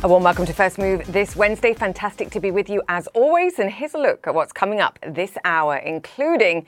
[0.00, 1.74] A warm welcome to First Move this Wednesday.
[1.74, 3.58] Fantastic to be with you as always.
[3.58, 6.66] And here's a look at what's coming up this hour, including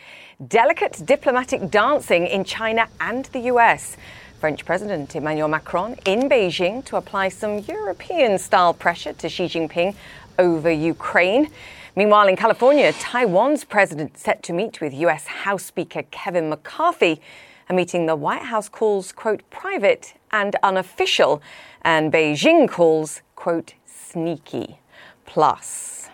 [0.48, 3.97] delicate diplomatic dancing in China and the US.
[4.41, 9.95] French President Emmanuel Macron in Beijing to apply some European style pressure to Xi Jinping
[10.41, 11.52] over Ukraine.
[11.95, 17.21] Meanwhile, in California, Taiwan's president set to meet with US House Speaker Kevin McCarthy,
[17.69, 21.43] a meeting the White House calls, quote, private and unofficial,
[21.82, 24.79] and Beijing calls, quote, sneaky.
[25.27, 26.09] Plus.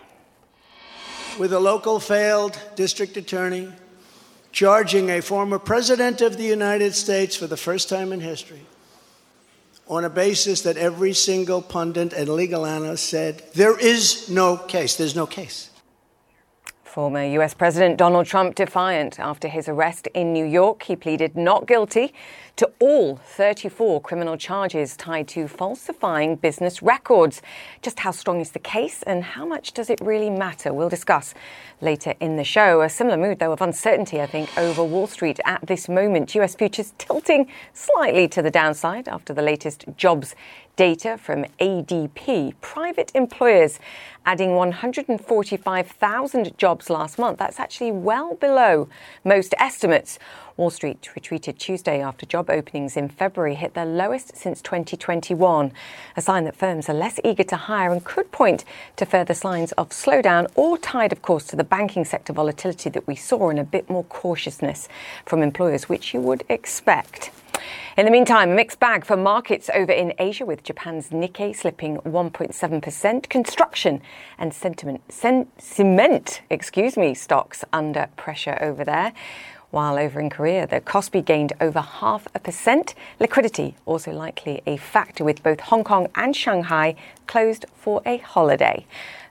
[1.39, 3.71] With a local failed district attorney
[4.51, 8.65] charging a former president of the United States for the first time in history
[9.87, 14.95] on a basis that every single pundit and legal analyst said there is no case.
[14.95, 15.69] There's no case.
[16.97, 20.81] Former US President Donald Trump defiant after his arrest in New York.
[20.81, 22.11] He pleaded not guilty
[22.55, 27.43] to all 34 criminal charges tied to falsifying business records.
[27.83, 30.73] Just how strong is the case and how much does it really matter?
[30.73, 31.35] We'll discuss
[31.81, 32.81] later in the show.
[32.81, 36.33] A similar mood, though, of uncertainty, I think, over Wall Street at this moment.
[36.33, 40.33] US futures tilting slightly to the downside after the latest jobs
[40.77, 42.53] data from ADP.
[42.61, 43.79] Private employers
[44.25, 47.39] adding 145,000 jobs last month.
[47.39, 48.87] That's actually well below
[49.25, 50.17] most estimates.
[50.55, 55.71] Wall Street retreated Tuesday after job openings in February hit their lowest since 2021,
[56.15, 58.63] a sign that firms are less eager to hire and could point
[58.95, 63.07] to further signs of slowdown or tied, of course, to the banking sector volatility that
[63.07, 64.87] we saw and a bit more cautiousness
[65.25, 67.31] from employers, which you would expect.
[67.97, 71.97] In the meantime, a mixed bag for markets over in Asia, with Japan's Nikkei slipping
[71.97, 73.29] 1.7%.
[73.29, 74.01] Construction
[74.37, 79.13] and sentiment, sen- cement, excuse me, stocks under pressure over there.
[79.69, 82.95] While over in Korea, the Kospi gained over half a percent.
[83.19, 86.95] Liquidity also likely a factor with both Hong Kong and Shanghai
[87.27, 88.85] closed for a holiday.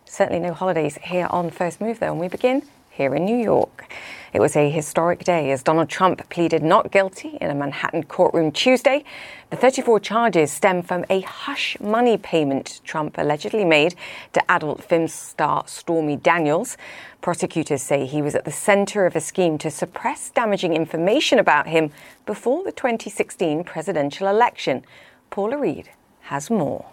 [0.05, 3.91] Certainly no holidays here on First Move though, and we begin here in New York.
[4.37, 8.53] It was a historic day as Donald Trump pleaded not guilty in a Manhattan courtroom
[8.53, 9.03] Tuesday.
[9.49, 13.95] The 34 charges stem from a hush money payment Trump allegedly made
[14.35, 16.77] to adult film star Stormy Daniels.
[17.23, 21.69] Prosecutors say he was at the center of a scheme to suppress damaging information about
[21.69, 21.91] him
[22.27, 24.85] before the 2016 presidential election.
[25.31, 25.89] Paula Reed
[26.25, 26.85] has more.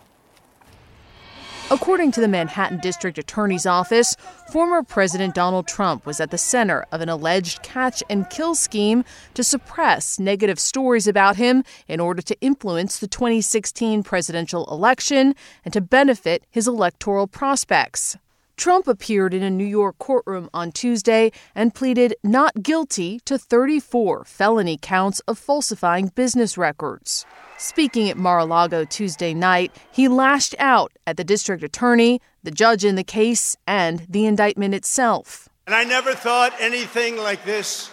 [1.73, 4.15] According to the Manhattan District Attorney's Office,
[4.51, 9.03] former President Donald Trump was at the center of an alleged catch and kill scheme
[9.33, 15.33] to suppress negative stories about him in order to influence the 2016 presidential election
[15.65, 18.19] and to benefit his electoral prospects.
[18.55, 24.25] Trump appeared in a New York courtroom on Tuesday and pleaded not guilty to 34
[24.25, 27.25] felony counts of falsifying business records.
[27.63, 32.51] Speaking at Mar a Lago Tuesday night, he lashed out at the district attorney, the
[32.51, 35.47] judge in the case, and the indictment itself.
[35.65, 37.89] And I never thought anything like this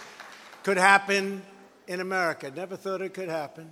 [0.63, 1.41] could happen
[1.87, 2.51] in America.
[2.53, 3.71] Never thought it could happen.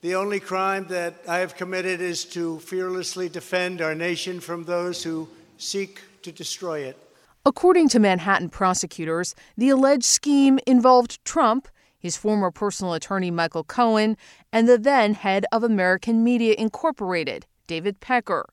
[0.00, 5.02] The only crime that I have committed is to fearlessly defend our nation from those
[5.02, 6.96] who seek to destroy it.
[7.44, 11.68] According to Manhattan prosecutors, the alleged scheme involved Trump,
[12.00, 14.16] his former personal attorney Michael Cohen,
[14.52, 18.48] and the then head of American Media Incorporated, David Pecker.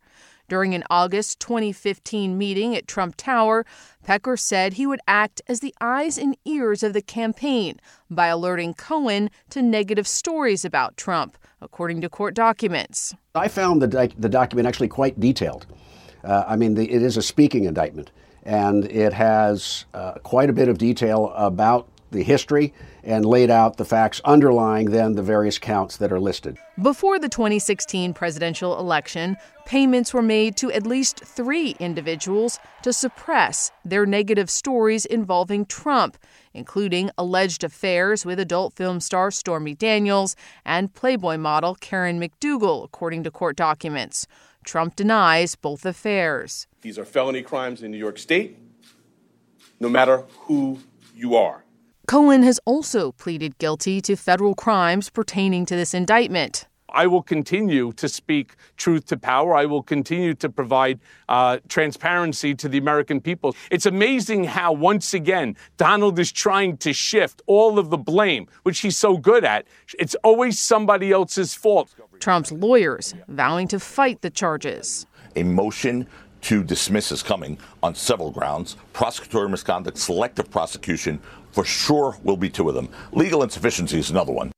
[0.49, 3.65] During an August 2015 meeting at Trump Tower,
[4.05, 8.73] Pecker said he would act as the eyes and ears of the campaign by alerting
[8.73, 13.13] Cohen to negative stories about Trump, according to court documents.
[13.35, 15.65] I found the, doc- the document actually quite detailed.
[16.23, 18.11] Uh, I mean, the, it is a speaking indictment,
[18.43, 22.73] and it has uh, quite a bit of detail about the history
[23.03, 26.57] and laid out the facts underlying then the various counts that are listed.
[26.81, 33.71] Before the 2016 presidential election, payments were made to at least three individuals to suppress
[33.83, 36.17] their negative stories involving Trump,
[36.53, 43.23] including alleged affairs with adult film star Stormy Daniels and Playboy model Karen McDougal, according
[43.23, 44.27] to court documents.
[44.63, 46.67] Trump denies both affairs.
[46.81, 48.57] These are felony crimes in New York State,
[49.79, 50.79] no matter who
[51.15, 51.63] you are.
[52.07, 56.65] Cohen has also pleaded guilty to federal crimes pertaining to this indictment.
[56.87, 59.53] I will continue to speak truth to power.
[59.57, 63.57] I will continue to provide uh, transparency to the American people.
[63.69, 68.79] It's amazing how, once again, Donald is trying to shift all of the blame, which
[68.79, 69.67] he's so good at.
[69.99, 71.93] It's always somebody else's fault.
[72.21, 75.05] Trump's lawyers vowing to fight the charges.
[75.35, 76.07] A motion
[76.41, 81.19] to dismiss is coming on several grounds prosecutorial misconduct, selective prosecution.
[81.57, 82.87] For sure, will be two of them.
[83.11, 84.51] Legal insufficiency is another one.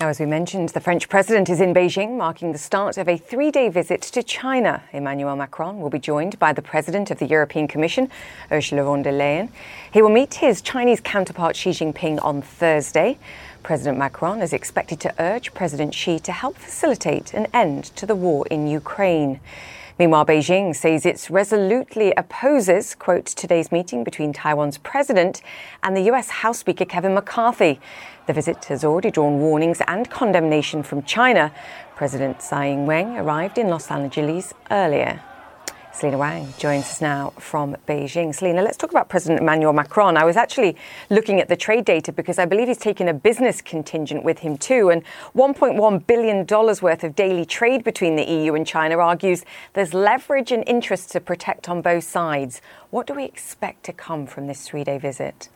[0.00, 3.16] Now, as we mentioned, the French president is in Beijing, marking the start of a
[3.16, 4.82] three day visit to China.
[4.92, 8.10] Emmanuel Macron will be joined by the president of the European Commission,
[8.50, 9.50] Ursula von der Leyen.
[9.92, 13.16] He will meet his Chinese counterpart Xi Jinping on Thursday.
[13.62, 18.16] President Macron is expected to urge President Xi to help facilitate an end to the
[18.16, 19.38] war in Ukraine.
[19.96, 25.40] Meanwhile, Beijing says it resolutely opposes, quote, today's meeting between Taiwan's president
[25.84, 27.78] and the US House Speaker Kevin McCarthy.
[28.26, 31.52] The visit has already drawn warnings and condemnation from China.
[31.94, 35.22] President Tsai Ing wen arrived in Los Angeles earlier.
[35.94, 38.34] Selina Wang joins us now from Beijing.
[38.34, 40.16] Selina, let's talk about President Emmanuel Macron.
[40.16, 40.76] I was actually
[41.08, 44.58] looking at the trade data because I believe he's taken a business contingent with him
[44.58, 44.90] too.
[44.90, 45.04] And
[45.36, 49.44] $1.1 billion worth of daily trade between the EU and China argues
[49.74, 52.60] there's leverage and interest to protect on both sides.
[52.90, 55.48] What do we expect to come from this three day visit?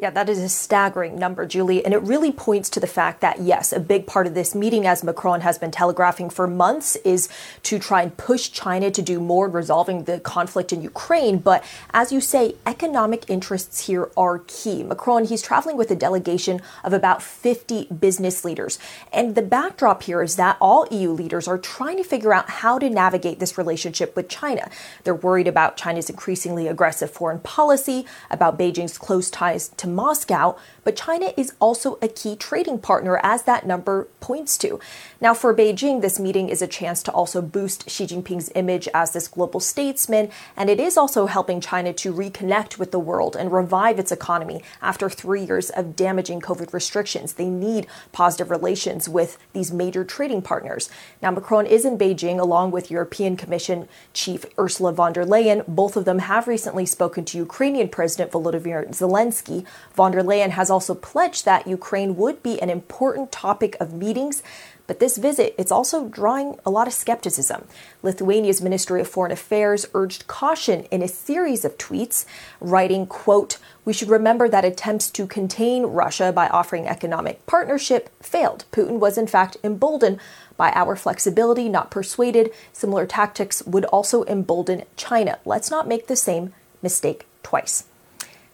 [0.00, 1.84] Yeah, that is a staggering number, Julie.
[1.84, 4.86] And it really points to the fact that, yes, a big part of this meeting,
[4.86, 7.28] as Macron has been telegraphing for months, is
[7.64, 11.36] to try and push China to do more in resolving the conflict in Ukraine.
[11.36, 11.62] But
[11.92, 14.82] as you say, economic interests here are key.
[14.82, 18.78] Macron, he's traveling with a delegation of about 50 business leaders.
[19.12, 22.78] And the backdrop here is that all EU leaders are trying to figure out how
[22.78, 24.70] to navigate this relationship with China.
[25.04, 30.96] They're worried about China's increasingly aggressive foreign policy, about Beijing's close ties to Moscow, but
[30.96, 34.80] China is also a key trading partner, as that number points to.
[35.22, 39.12] Now, for Beijing, this meeting is a chance to also boost Xi Jinping's image as
[39.12, 43.52] this global statesman, and it is also helping China to reconnect with the world and
[43.52, 47.34] revive its economy after three years of damaging COVID restrictions.
[47.34, 50.88] They need positive relations with these major trading partners.
[51.20, 55.66] Now, Macron is in Beijing along with European Commission Chief Ursula von der Leyen.
[55.68, 59.66] Both of them have recently spoken to Ukrainian President Volodymyr Zelensky.
[59.92, 64.42] Von der Leyen has also pledged that Ukraine would be an important topic of meetings.
[64.90, 67.64] But this visit, it's also drawing a lot of skepticism.
[68.02, 72.24] Lithuania's Ministry of Foreign Affairs urged caution in a series of tweets,
[72.60, 78.64] writing, quote, we should remember that attempts to contain Russia by offering economic partnership failed.
[78.72, 80.18] Putin was in fact emboldened
[80.56, 82.50] by our flexibility, not persuaded.
[82.72, 85.38] Similar tactics would also embolden China.
[85.44, 86.52] Let's not make the same
[86.82, 87.84] mistake twice.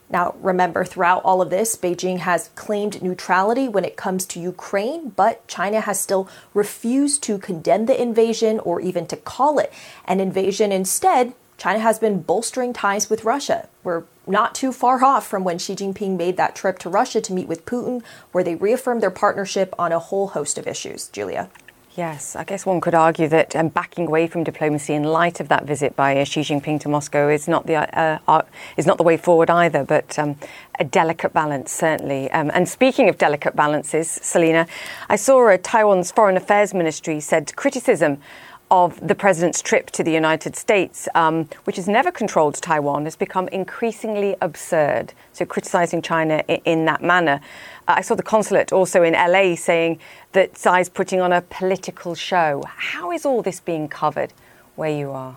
[0.09, 5.11] Now, remember, throughout all of this, Beijing has claimed neutrality when it comes to Ukraine,
[5.11, 9.73] but China has still refused to condemn the invasion or even to call it
[10.05, 10.71] an invasion.
[10.71, 13.69] Instead, China has been bolstering ties with Russia.
[13.83, 17.33] We're not too far off from when Xi Jinping made that trip to Russia to
[17.33, 21.09] meet with Putin, where they reaffirmed their partnership on a whole host of issues.
[21.09, 21.49] Julia.
[21.97, 25.49] Yes, I guess one could argue that um, backing away from diplomacy in light of
[25.49, 28.43] that visit by uh, Xi Jinping to Moscow is not the uh, uh,
[28.77, 29.83] is not the way forward either.
[29.83, 30.37] But um,
[30.79, 32.31] a delicate balance, certainly.
[32.33, 34.67] Um, and speaking of delicate balances, Selina,
[35.09, 38.19] I saw uh, Taiwan's Foreign Affairs Ministry said criticism
[38.71, 43.17] of the president's trip to the United States, um, which has never controlled Taiwan, has
[43.17, 45.13] become increasingly absurd.
[45.33, 47.41] So, criticizing China in, in that manner.
[47.87, 49.99] Uh, I saw the consulate also in LA saying
[50.33, 52.63] that Tsai's putting on a political show.
[52.67, 54.33] How is all this being covered
[54.75, 55.37] where you are?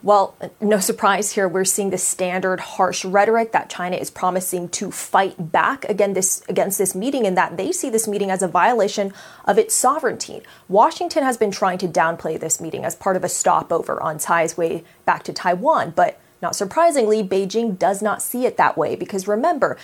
[0.00, 4.92] Well, no surprise here, we're seeing the standard harsh rhetoric that China is promising to
[4.92, 8.48] fight back again this, against this meeting, and that they see this meeting as a
[8.48, 9.12] violation
[9.44, 10.42] of its sovereignty.
[10.68, 14.56] Washington has been trying to downplay this meeting as part of a stopover on Tsai's
[14.56, 19.26] way back to Taiwan, but not surprisingly, Beijing does not see it that way because
[19.26, 19.76] remember,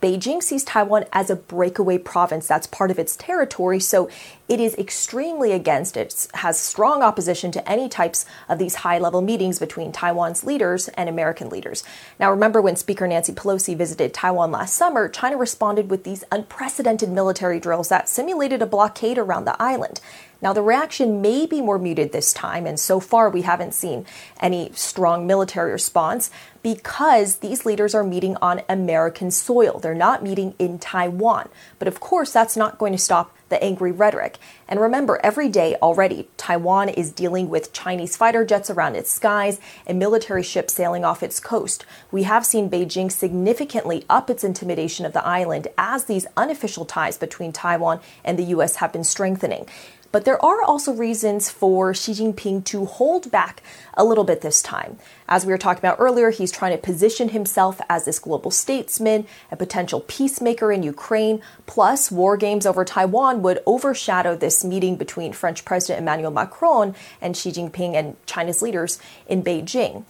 [0.00, 4.08] Beijing sees Taiwan as a breakaway province that's part of its territory, so
[4.48, 9.20] it is extremely against it, has strong opposition to any types of these high level
[9.20, 11.82] meetings between Taiwan's leaders and American leaders.
[12.20, 17.08] Now, remember when Speaker Nancy Pelosi visited Taiwan last summer, China responded with these unprecedented
[17.08, 20.00] military drills that simulated a blockade around the island.
[20.40, 24.06] Now, the reaction may be more muted this time, and so far we haven't seen
[24.40, 26.30] any strong military response
[26.62, 29.78] because these leaders are meeting on American soil.
[29.78, 31.48] They're not meeting in Taiwan.
[31.78, 34.36] But of course, that's not going to stop the angry rhetoric.
[34.68, 39.58] And remember, every day already, Taiwan is dealing with Chinese fighter jets around its skies
[39.86, 41.86] and military ships sailing off its coast.
[42.10, 47.16] We have seen Beijing significantly up its intimidation of the island as these unofficial ties
[47.16, 48.76] between Taiwan and the U.S.
[48.76, 49.66] have been strengthening.
[50.10, 53.62] But there are also reasons for Xi Jinping to hold back
[53.94, 54.98] a little bit this time.
[55.28, 59.26] As we were talking about earlier, he's trying to position himself as this global statesman,
[59.52, 61.42] a potential peacemaker in Ukraine.
[61.66, 67.36] Plus, war games over Taiwan would overshadow this meeting between French President Emmanuel Macron and
[67.36, 70.04] Xi Jinping and China's leaders in Beijing.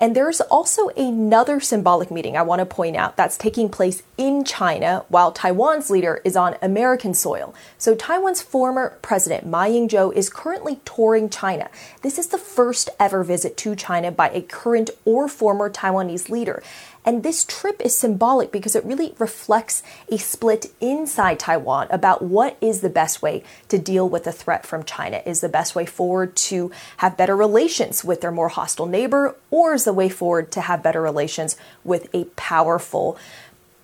[0.00, 4.44] And there's also another symbolic meeting I want to point out that's taking place in
[4.44, 7.54] China while Taiwan's leader is on American soil.
[7.78, 11.68] So, Taiwan's former president, Ma Ying jeou, is currently touring China.
[12.02, 16.62] This is the first ever visit to China by a current or former Taiwanese leader.
[17.08, 22.58] And this trip is symbolic because it really reflects a split inside Taiwan about what
[22.60, 25.22] is the best way to deal with the threat from China.
[25.24, 29.72] Is the best way forward to have better relations with their more hostile neighbor, or
[29.72, 33.16] is the way forward to have better relations with a powerful,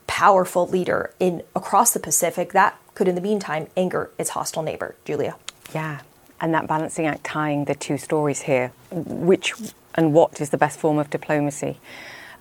[0.07, 4.97] powerful leader in across the Pacific that could, in the meantime, anger its hostile neighbor?
[5.07, 5.37] Julia.
[5.75, 6.00] Yeah,
[6.43, 9.54] and that balancing act tying the two stories here, which
[9.95, 11.78] and what is the best form of diplomacy?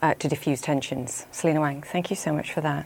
[0.03, 1.27] Uh, to diffuse tensions.
[1.31, 2.85] Selina Wang, thank you so much for that.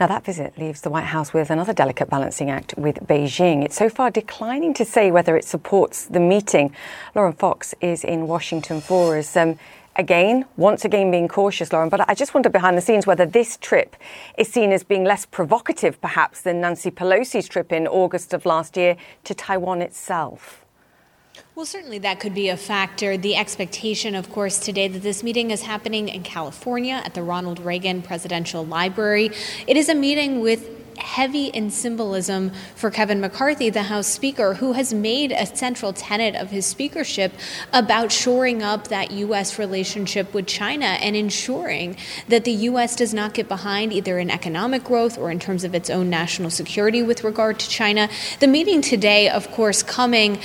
[0.00, 3.64] Now, that visit leaves the White House with another delicate balancing act with Beijing.
[3.64, 6.74] It's so far declining to say whether it supports the meeting.
[7.14, 9.36] Lauren Fox is in Washington for us.
[9.36, 9.56] Um,
[9.94, 13.56] again, once again being cautious, Lauren, but I just wonder behind the scenes whether this
[13.56, 13.94] trip
[14.36, 18.76] is seen as being less provocative, perhaps, than Nancy Pelosi's trip in August of last
[18.76, 20.65] year to Taiwan itself.
[21.56, 23.16] Well, certainly that could be a factor.
[23.16, 27.60] The expectation, of course, today that this meeting is happening in California at the Ronald
[27.60, 29.30] Reagan Presidential Library.
[29.66, 34.72] It is a meeting with heavy in symbolism for Kevin McCarthy, the House Speaker, who
[34.72, 37.32] has made a central tenet of his speakership
[37.72, 39.58] about shoring up that U.S.
[39.58, 41.96] relationship with China and ensuring
[42.28, 42.96] that the U.S.
[42.96, 46.50] does not get behind either in economic growth or in terms of its own national
[46.50, 48.10] security with regard to China.
[48.40, 50.38] The meeting today, of course, coming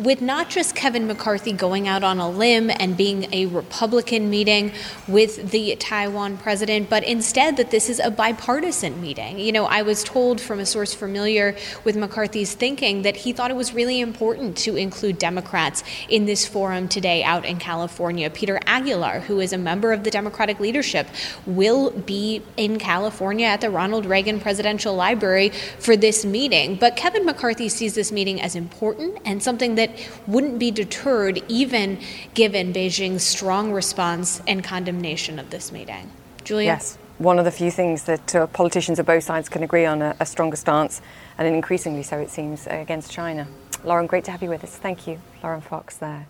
[0.00, 4.72] with not just Kevin McCarthy going out on a limb and being a Republican meeting
[5.06, 9.38] with the Taiwan president, but instead that this is a bipartisan meeting.
[9.38, 11.54] You know, I was told from a source familiar
[11.84, 16.46] with McCarthy's thinking that he thought it was really important to include Democrats in this
[16.46, 18.30] forum today out in California.
[18.30, 21.08] Peter Aguilar, who is a member of the Democratic leadership,
[21.44, 26.76] will be in California at the Ronald Reagan Presidential Library for this meeting.
[26.76, 29.89] But Kevin McCarthy sees this meeting as important and something that
[30.26, 31.98] wouldn't be deterred even
[32.34, 36.10] given Beijing's strong response and condemnation of this meeting.
[36.44, 36.66] Julia?
[36.66, 36.98] Yes.
[37.18, 40.16] One of the few things that uh, politicians of both sides can agree on a,
[40.20, 41.02] a stronger stance,
[41.36, 43.46] and increasingly so, it seems, against China.
[43.84, 44.76] Lauren, great to have you with us.
[44.76, 46.26] Thank you, Lauren Fox, there.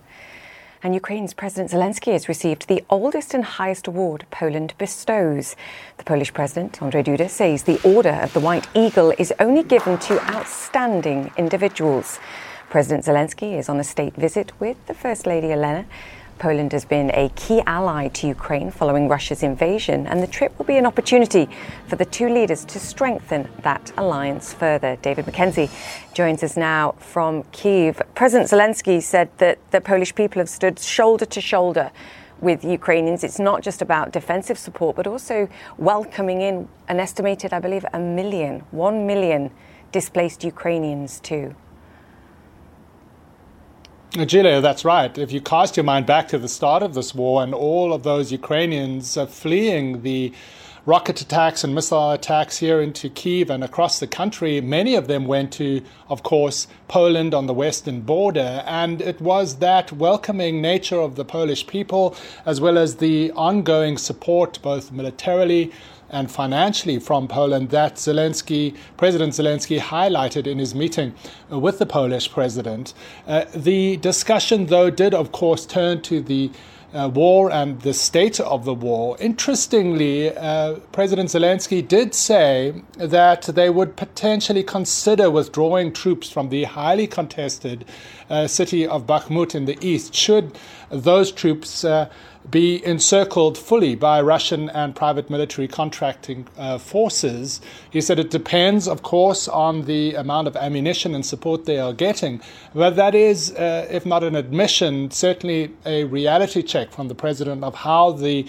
[0.82, 5.54] And Ukraine's President Zelensky has received the oldest and highest award Poland bestows.
[5.98, 9.98] The Polish President, Andrzej Duda, says the Order of the White Eagle is only given
[9.98, 12.18] to outstanding individuals.
[12.70, 15.84] President Zelensky is on a state visit with the First Lady Elena.
[16.38, 20.66] Poland has been a key ally to Ukraine following Russia's invasion, and the trip will
[20.66, 21.48] be an opportunity
[21.88, 24.94] for the two leaders to strengthen that alliance further.
[25.02, 25.68] David McKenzie
[26.14, 28.00] joins us now from Kiev.
[28.14, 31.90] President Zelensky said that the Polish people have stood shoulder to shoulder
[32.40, 33.24] with Ukrainians.
[33.24, 37.98] It's not just about defensive support, but also welcoming in an estimated, I believe, a
[37.98, 39.50] million, one million
[39.90, 41.56] displaced Ukrainians too.
[44.12, 45.16] Julia, that's right.
[45.16, 48.02] If you cast your mind back to the start of this war and all of
[48.02, 50.32] those Ukrainians fleeing the
[50.84, 55.26] rocket attacks and missile attacks here into Kiev and across the country, many of them
[55.26, 58.64] went to, of course, Poland on the western border.
[58.66, 63.96] And it was that welcoming nature of the Polish people, as well as the ongoing
[63.96, 65.70] support, both militarily
[66.10, 71.14] and financially from Poland that Zelensky, President Zelensky highlighted in his meeting
[71.48, 72.94] with the Polish president.
[73.26, 76.50] Uh, the discussion, though, did of course turn to the
[76.92, 79.16] uh, war and the state of the war.
[79.20, 86.64] Interestingly, uh, President Zelensky did say that they would potentially consider withdrawing troops from the
[86.64, 87.84] highly contested
[88.28, 90.58] uh, city of Bakhmut in the east should
[90.90, 92.08] those troops uh,
[92.48, 97.60] be encircled fully by Russian and private military contracting uh, forces.
[97.90, 101.92] He said it depends, of course, on the amount of ammunition and support they are
[101.92, 102.40] getting.
[102.74, 107.62] But that is, uh, if not an admission, certainly a reality check from the president
[107.62, 108.46] of how the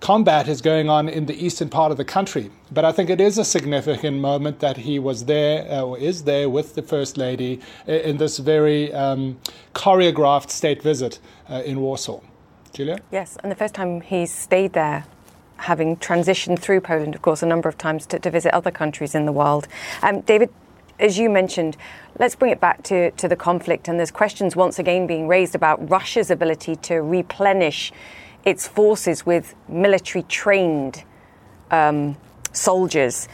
[0.00, 2.50] combat is going on in the eastern part of the country.
[2.70, 6.24] But I think it is a significant moment that he was there uh, or is
[6.24, 9.38] there with the First Lady in this very um,
[9.74, 12.20] choreographed state visit uh, in Warsaw.
[12.76, 12.98] Julia?
[13.10, 15.06] Yes, and the first time he stayed there
[15.56, 19.14] having transitioned through Poland, of course, a number of times to, to visit other countries
[19.14, 19.66] in the world.
[20.02, 20.50] Um, David,
[20.98, 21.76] as you mentioned,
[22.18, 23.88] let's bring it back to, to the conflict.
[23.88, 27.92] And there's questions once again being raised about Russia's ability to replenish
[28.44, 31.04] its forces with military trained
[31.70, 32.16] um,
[32.52, 33.28] soldiers.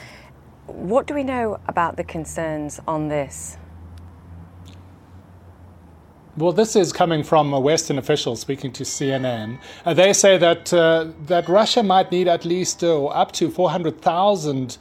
[0.66, 3.58] What do we know about the concerns on this?
[6.34, 9.58] Well, this is coming from a Western official speaking to CNN.
[9.84, 14.78] Uh, they say that uh, that Russia might need at least uh, up to 400,000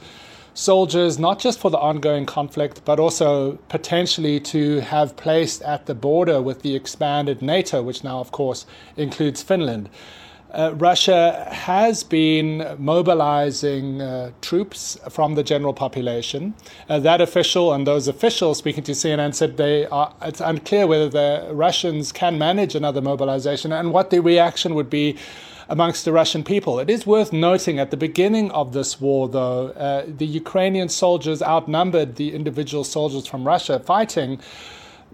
[0.54, 5.94] soldiers, not just for the ongoing conflict, but also potentially to have placed at the
[5.94, 8.64] border with the expanded NATO, which now, of course,
[8.96, 9.90] includes Finland.
[10.52, 16.52] Uh, Russia has been mobilizing uh, troops from the general population.
[16.90, 21.08] Uh, that official and those officials speaking to CNN said they are, it's unclear whether
[21.08, 25.16] the Russians can manage another mobilization and what the reaction would be
[25.70, 26.78] amongst the Russian people.
[26.78, 31.40] It is worth noting at the beginning of this war, though, uh, the Ukrainian soldiers
[31.40, 34.38] outnumbered the individual soldiers from Russia fighting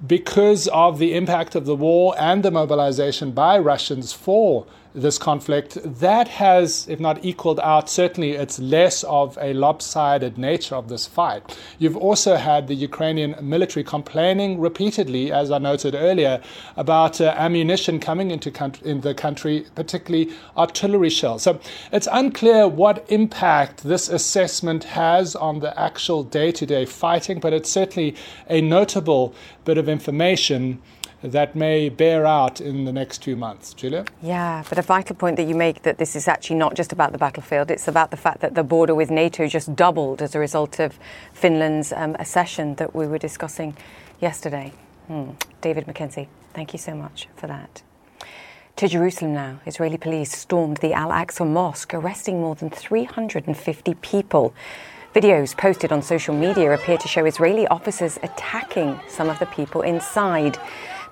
[0.05, 5.79] because of the impact of the war and the mobilization by Russians for this conflict,
[5.83, 11.07] that has, if not equaled out, certainly it's less of a lopsided nature of this
[11.07, 11.59] fight.
[11.79, 16.41] You've also had the Ukrainian military complaining repeatedly, as I noted earlier,
[16.77, 18.53] about uh, ammunition coming into
[18.85, 21.43] in the country, particularly artillery shells.
[21.43, 21.61] So
[21.93, 27.53] it's unclear what impact this assessment has on the actual day to day fighting, but
[27.53, 28.15] it's certainly
[28.49, 30.81] a notable bit of information
[31.23, 33.75] that may bear out in the next few months.
[33.75, 34.05] Julia?
[34.23, 37.13] Yeah, but a vital point that you make that this is actually not just about
[37.13, 40.39] the battlefield, it's about the fact that the border with NATO just doubled as a
[40.39, 40.99] result of
[41.33, 43.77] Finland's um, accession that we were discussing
[44.21, 44.73] yesterday.
[45.09, 45.31] Hmm.
[45.61, 47.83] David McKenzie, thank you so much for that.
[48.77, 54.55] To Jerusalem now, Israeli police stormed the Al Aqsa Mosque, arresting more than 350 people.
[55.15, 59.81] Videos posted on social media appear to show Israeli officers attacking some of the people
[59.83, 60.59] inside.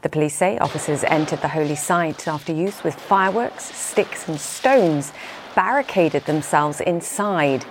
[0.03, 5.13] The police say officers entered the holy site after use with fireworks, sticks, and stones
[5.55, 7.65] barricaded themselves inside.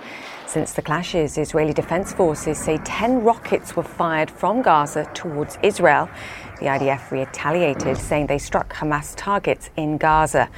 [0.46, 6.08] Since the clashes, Israeli Defense Forces say 10 rockets were fired from Gaza towards Israel.
[6.60, 10.48] The IDF retaliated, saying they struck Hamas targets in Gaza.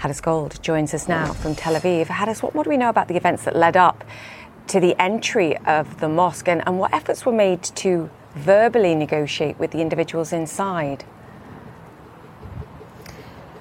[0.00, 2.06] Hadas Gold joins us now from Tel Aviv.
[2.06, 4.04] Hadas, what, what do we know about the events that led up
[4.68, 9.58] to the entry of the mosque and, and what efforts were made to verbally negotiate
[9.58, 11.04] with the individuals inside?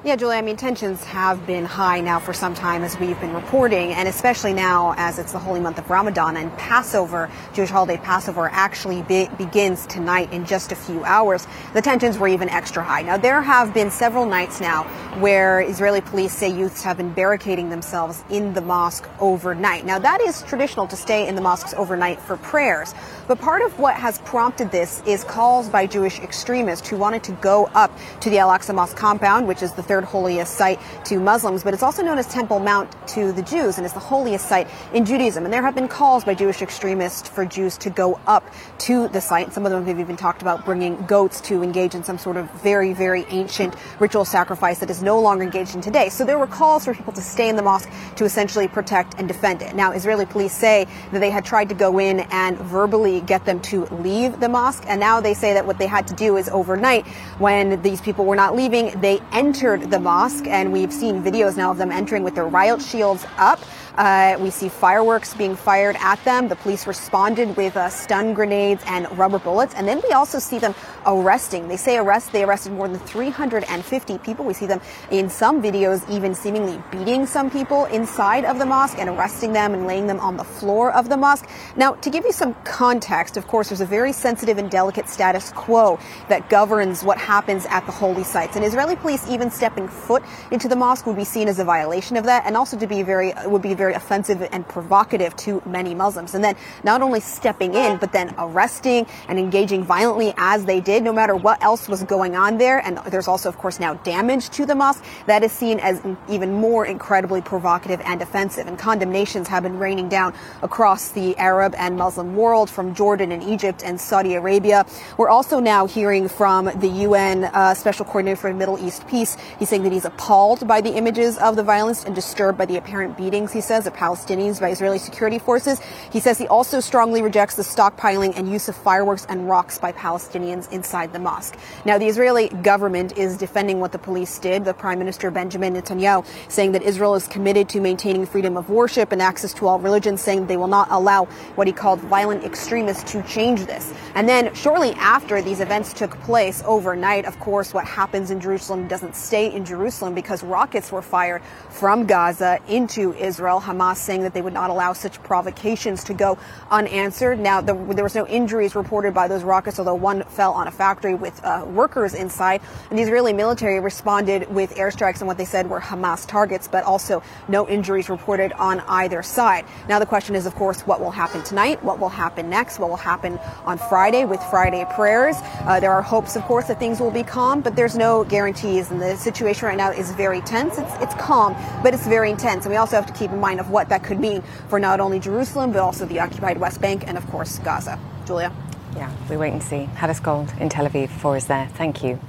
[0.04, 3.36] Yeah, Julie, I mean, tensions have been high now for some time as we've been
[3.36, 7.98] reporting, and especially now as it's the holy month of Ramadan and Passover, Jewish holiday
[7.98, 11.46] Passover actually be- begins tonight in just a few hours.
[11.76, 13.04] The tensions were even extra high.
[13.04, 14.86] Now, there have been several nights now
[15.20, 19.86] where Israeli police say youths have been barricading themselves in the mosque overnight.
[19.86, 22.96] Now, that is traditional to stay in the mosques overnight for prayers,
[23.28, 27.34] but part of what has prompted this is calls by Jewish extremists who wanted to
[27.34, 31.20] go up to the Al Aqsa Mosque compound, which is the third holiest site to
[31.20, 34.48] Muslims, but it's also known as Temple Mount to the Jews and it's the holiest
[34.48, 35.44] site in Judaism.
[35.44, 38.50] And there have been calls by Jewish extremists for Jews to go up
[38.88, 39.52] to the site.
[39.52, 42.50] Some of them have even talked about bringing goats to engage in some sort of
[42.62, 46.08] very, very ancient ritual sacrifice that is no longer engaged in today.
[46.08, 49.28] So there were calls for people to stay in the mosque to essentially protect and
[49.28, 49.76] defend it.
[49.76, 53.60] Now, Israeli police say that they had tried to go in and verbally get them
[53.64, 54.86] to leave the mosque.
[54.88, 57.06] And now they say that what they had to do is overnight,
[57.40, 61.72] when these people were not leaving, they entered the mosque, and we've seen videos now
[61.72, 63.60] of them entering with their riot shields up.
[63.98, 66.48] Uh, we see fireworks being fired at them.
[66.48, 69.74] The police responded with uh, stun grenades and rubber bullets.
[69.76, 70.74] And then we also see them
[71.06, 71.68] arresting.
[71.68, 74.46] They say arrest, they arrested more than 350 people.
[74.46, 78.98] We see them in some videos even seemingly beating some people inside of the mosque
[79.00, 81.50] and arresting them and laying them on the floor of the mosque.
[81.76, 85.52] Now, to give you some context, of course, there's a very sensitive and delicate status
[85.52, 86.00] quo
[86.30, 88.56] that governs what happens at the holy sites.
[88.56, 92.18] And Israeli police even stepping foot into the mosque would be seen as a violation
[92.18, 95.96] of that and also to be very, would be very offensive and provocative to many
[95.96, 96.36] Muslims.
[96.36, 101.02] And then not only stepping in, but then arresting and engaging violently as they did,
[101.02, 102.78] no matter what else was going on there.
[102.78, 106.54] And there's also, of course, now damage to the mosque that is seen as even
[106.54, 108.68] more incredibly provocative and offensive.
[108.68, 113.42] And condemnations have been raining down across the Arab and Muslim world from Jordan and
[113.42, 114.86] Egypt and Saudi Arabia.
[115.18, 119.38] We're also now hearing from the UN uh, Special Coordinator for Middle East Peace.
[119.58, 122.78] He's saying that he's appalled by the images of the violence and disturbed by the
[122.78, 125.80] apparent beatings, he says, of Palestinians by Israeli security forces.
[126.12, 129.94] He says he also strongly rejects the stockpiling and use of fireworks and rocks by
[129.94, 131.58] Palestinians inside the mosque.
[131.86, 134.66] Now, the Israeli government is defending what the police did.
[134.66, 139.14] The Prime Minister Benjamin Netanyahu saying that Israel is committed to maintaining freedom of worship
[139.14, 141.24] and access to all religions, saying they will not allow
[141.56, 143.94] what he called violent extremists to change this.
[144.16, 148.90] And then shortly after these events took place overnight, of course, what happens in Jerusalem
[148.90, 153.61] doesn't stay in Jerusalem because rockets were fired from Gaza into Israel.
[153.62, 156.38] Hamas saying that they would not allow such provocations to go
[156.70, 157.40] unanswered.
[157.40, 160.72] Now, the, there was no injuries reported by those rockets, although one fell on a
[160.72, 162.62] factory with uh, workers inside.
[162.90, 166.84] And the Israeli military responded with airstrikes on what they said were Hamas targets, but
[166.84, 169.66] also no injuries reported on either side.
[169.88, 171.84] Now, the question is, of course, what will happen tonight?
[171.84, 172.80] What will happen next?
[172.80, 175.36] What will happen on Friday with Friday prayers?
[175.62, 178.92] Uh, there are hopes, of course, that things will be calm, but there's no guarantees.
[178.92, 180.78] And the situation right now is very tense.
[180.78, 182.66] It's, it's calm, but it's very intense.
[182.66, 185.00] And we also have to keep in mind of what that could mean for not
[185.00, 188.00] only Jerusalem, but also the occupied West Bank and, of course, Gaza.
[188.26, 188.52] Julia?
[188.96, 189.90] Yeah, we wait and see.
[189.96, 191.68] Hadas Gold in Tel Aviv for us there.
[191.76, 192.20] Thank you.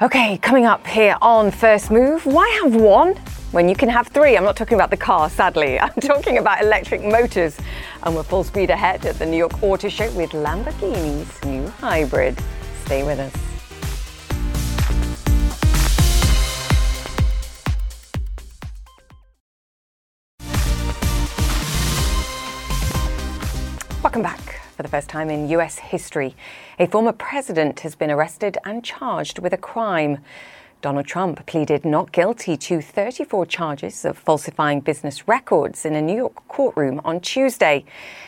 [0.00, 3.16] Okay, coming up here on First Move, why have one
[3.50, 4.36] when you can have three?
[4.36, 5.78] I'm not talking about the car, sadly.
[5.80, 7.58] I'm talking about electric motors.
[8.04, 12.38] And we're full speed ahead at the New York Auto Show with Lamborghini's new hybrid.
[12.84, 13.47] Stay with us.
[24.18, 24.60] Welcome back.
[24.76, 26.34] For the first time in US history,
[26.80, 30.18] a former president has been arrested and charged with a crime.
[30.80, 36.14] Donald Trump pleaded not guilty to 34 charges of falsifying business records in a New
[36.14, 37.84] York courtroom on Tuesday.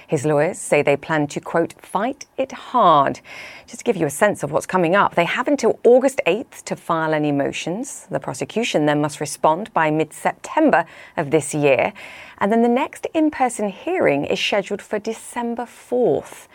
[0.08, 3.20] His lawyers say they plan to, quote, fight it hard.
[3.68, 6.64] Just to give you a sense of what's coming up, they have until August 8th
[6.64, 8.08] to file any motions.
[8.10, 10.86] The prosecution then must respond by mid September
[11.16, 11.92] of this year.
[12.38, 16.48] And then the next in person hearing is scheduled for December 4th.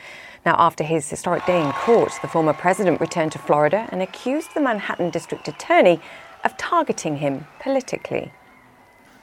[0.46, 4.54] Now, after his historic day in court, the former president returned to Florida and accused
[4.54, 6.00] the Manhattan district attorney
[6.44, 8.32] of targeting him politically.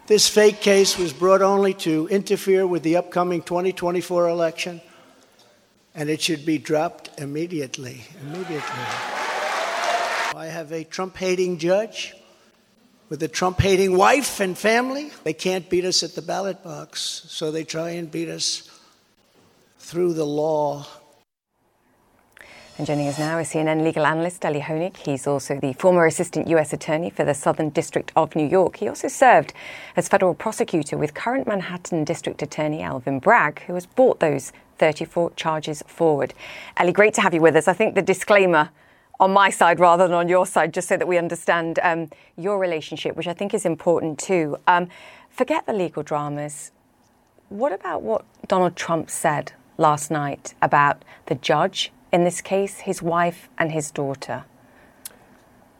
[0.08, 4.80] This fake case was brought only to interfere with the upcoming 2024 election,
[5.94, 8.02] and it should be dropped immediately.
[8.22, 8.85] Immediately.
[10.35, 12.14] I have a Trump hating judge
[13.08, 15.12] with a Trump hating wife and family.
[15.22, 18.68] They can't beat us at the ballot box, so they try and beat us
[19.78, 20.85] through the law.
[22.78, 24.96] And joining us now is CNN legal analyst Elie Honig.
[24.96, 26.72] He's also the former assistant U.S.
[26.72, 28.76] attorney for the Southern District of New York.
[28.76, 29.52] He also served
[29.94, 35.32] as federal prosecutor with current Manhattan District Attorney Alvin Bragg, who has brought those 34
[35.32, 36.32] charges forward.
[36.78, 37.68] Elie, great to have you with us.
[37.68, 38.70] I think the disclaimer
[39.20, 42.08] on my side rather than on your side, just so that we understand um,
[42.38, 44.56] your relationship, which I think is important too.
[44.66, 44.88] Um,
[45.28, 46.70] forget the legal dramas.
[47.50, 53.03] What about what Donald Trump said last night about the judge in this case, his
[53.03, 54.44] wife and his daughter?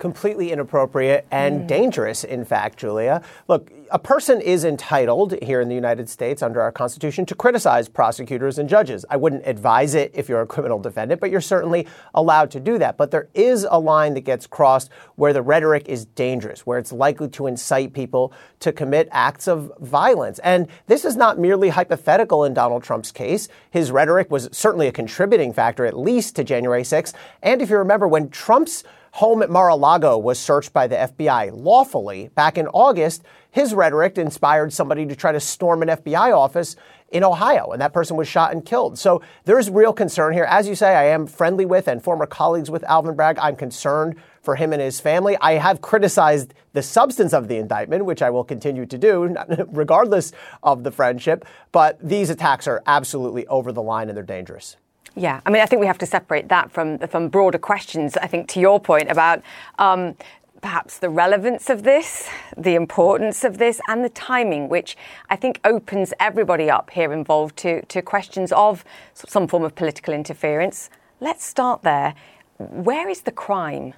[0.03, 1.66] completely inappropriate and mm.
[1.68, 3.23] dangerous, in fact, Julia.
[3.47, 7.90] Look, a person is entitled here in the United States under our Constitution to criticize
[7.90, 9.05] prosecutors and judges.
[9.11, 12.78] I wouldn't advise it if you're a criminal defendant, but you're certainly allowed to do
[12.78, 12.96] that.
[12.96, 16.90] But there is a line that gets crossed where the rhetoric is dangerous, where it's
[16.90, 20.38] likely to incite people to commit acts of violence.
[20.38, 23.48] And this is not merely hypothetical in Donald Trump's case.
[23.70, 27.12] His rhetoric was certainly a contributing factor, at least, to January 6th.
[27.42, 32.31] And if you remember, when Trump's home at Mar-a-Lago was searched by the FBI lawfully
[32.35, 36.77] back in August, his rhetoric inspired somebody to try to storm an FBI office
[37.11, 38.98] in Ohio, and that person was shot and killed.
[38.98, 40.44] So there's real concern here.
[40.44, 43.38] As you say, I am friendly with and former colleagues with Alvin Bragg.
[43.38, 45.37] I'm concerned for him and his family.
[45.42, 49.37] I have criticized the substance of the indictment, which I will continue to do,
[49.68, 51.44] regardless of the friendship.
[51.70, 54.79] But these attacks are absolutely over the line and they're dangerous.
[55.14, 58.16] Yeah, I mean, I think we have to separate that from from broader questions.
[58.16, 59.42] I think to your point about
[59.79, 60.16] um,
[60.62, 64.96] perhaps the relevance of this, the importance of this, and the timing, which
[65.29, 70.14] I think opens everybody up here involved to to questions of some form of political
[70.14, 70.88] interference.
[71.20, 72.14] Let's start there.
[72.59, 73.94] Where is the crime,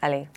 [0.00, 0.28] Elie?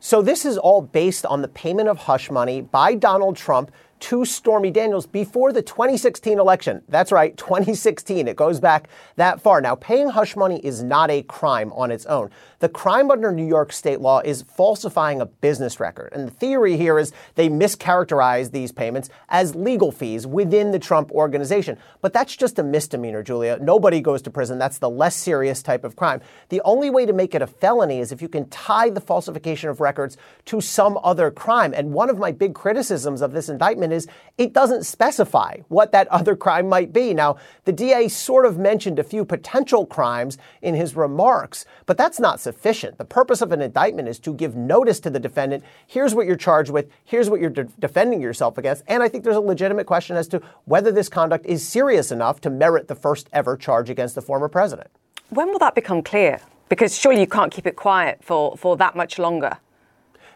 [0.00, 4.24] So this is all based on the payment of hush money by Donald Trump to
[4.24, 6.82] Stormy Daniels before the 2016 election.
[6.88, 8.28] That's right, 2016.
[8.28, 9.60] It goes back that far.
[9.60, 12.30] Now, paying hush money is not a crime on its own.
[12.60, 16.12] The crime under New York state law is falsifying a business record.
[16.12, 21.12] And the theory here is they mischaracterize these payments as legal fees within the Trump
[21.12, 21.78] organization.
[22.00, 23.58] But that's just a misdemeanor, Julia.
[23.60, 24.58] Nobody goes to prison.
[24.58, 26.20] That's the less serious type of crime.
[26.48, 29.70] The only way to make it a felony is if you can tie the falsification
[29.70, 31.72] of records to some other crime.
[31.74, 36.08] And one of my big criticisms of this indictment is it doesn't specify what that
[36.12, 37.14] other crime might be.
[37.14, 42.20] Now, the DA sort of mentioned a few potential crimes in his remarks, but that's
[42.20, 42.98] not sufficient.
[42.98, 46.36] The purpose of an indictment is to give notice to the defendant here's what you're
[46.36, 48.82] charged with, here's what you're de- defending yourself against.
[48.86, 52.40] And I think there's a legitimate question as to whether this conduct is serious enough
[52.42, 54.90] to merit the first ever charge against the former president.
[55.30, 56.40] When will that become clear?
[56.68, 59.58] Because surely you can't keep it quiet for, for that much longer.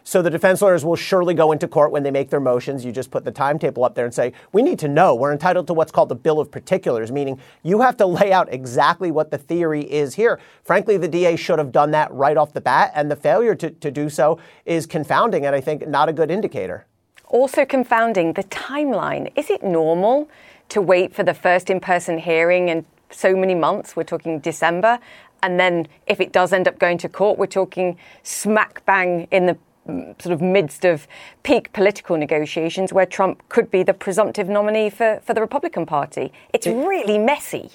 [0.05, 2.83] So the defense lawyers will surely go into court when they make their motions.
[2.83, 5.15] You just put the timetable up there and say, we need to know.
[5.15, 8.51] We're entitled to what's called the bill of particulars, meaning you have to lay out
[8.51, 10.39] exactly what the theory is here.
[10.63, 13.69] Frankly, the DA should have done that right off the bat, and the failure to,
[13.69, 16.85] to do so is confounding and I think not a good indicator.
[17.27, 19.31] Also confounding the timeline.
[19.35, 20.29] Is it normal
[20.69, 23.95] to wait for the first in person hearing and so many months?
[23.95, 24.99] We're talking December.
[25.41, 29.45] And then if it does end up going to court, we're talking smack bang in
[29.45, 31.07] the sort of midst of
[31.43, 36.31] peak political negotiations where Trump could be the presumptive nominee for, for the Republican Party.
[36.53, 37.71] It's it, really messy.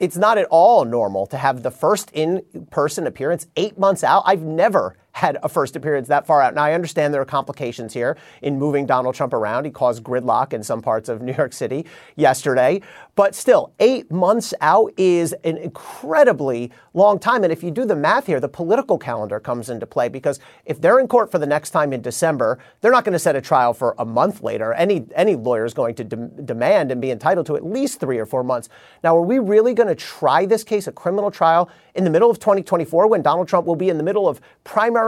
[0.00, 4.22] It's not at all normal to have the first in person appearance eight months out.
[4.26, 6.54] I've never had a first appearance that far out.
[6.54, 9.64] Now, I understand there are complications here in moving Donald Trump around.
[9.64, 12.80] He caused gridlock in some parts of New York City yesterday.
[13.16, 17.42] But still, eight months out is an incredibly long time.
[17.42, 20.80] And if you do the math here, the political calendar comes into play because if
[20.80, 23.40] they're in court for the next time in December, they're not going to set a
[23.40, 24.72] trial for a month later.
[24.72, 28.18] Any, any lawyer is going to de- demand and be entitled to at least three
[28.18, 28.68] or four months.
[29.02, 32.30] Now, are we really going to try this case, a criminal trial, in the middle
[32.30, 34.40] of 2024 when Donald Trump will be in the middle of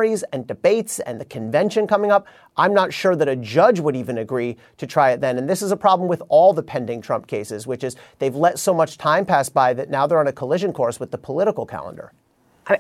[0.01, 2.27] primaries and debates and the convention coming up?
[2.57, 5.37] I'm not sure that a judge would even agree to try it then.
[5.37, 8.59] And this is a problem with all the pending Trump cases, which is they've let
[8.59, 11.67] so much time pass by that now they're on a collision course with the political
[11.67, 12.13] calendar.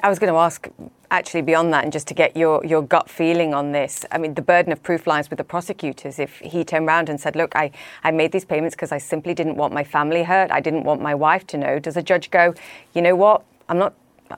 [0.02, 0.68] I was going to ask
[1.10, 4.04] actually beyond that and just to get your, your gut feeling on this.
[4.12, 6.20] I mean, the burden of proof lies with the prosecutors.
[6.20, 7.72] If he turned around and said, Look, I,
[8.04, 11.02] I made these payments because I simply didn't want my family hurt, I didn't want
[11.02, 12.54] my wife to know, does a judge go,
[12.94, 13.42] You know what?
[13.68, 13.94] I'm not,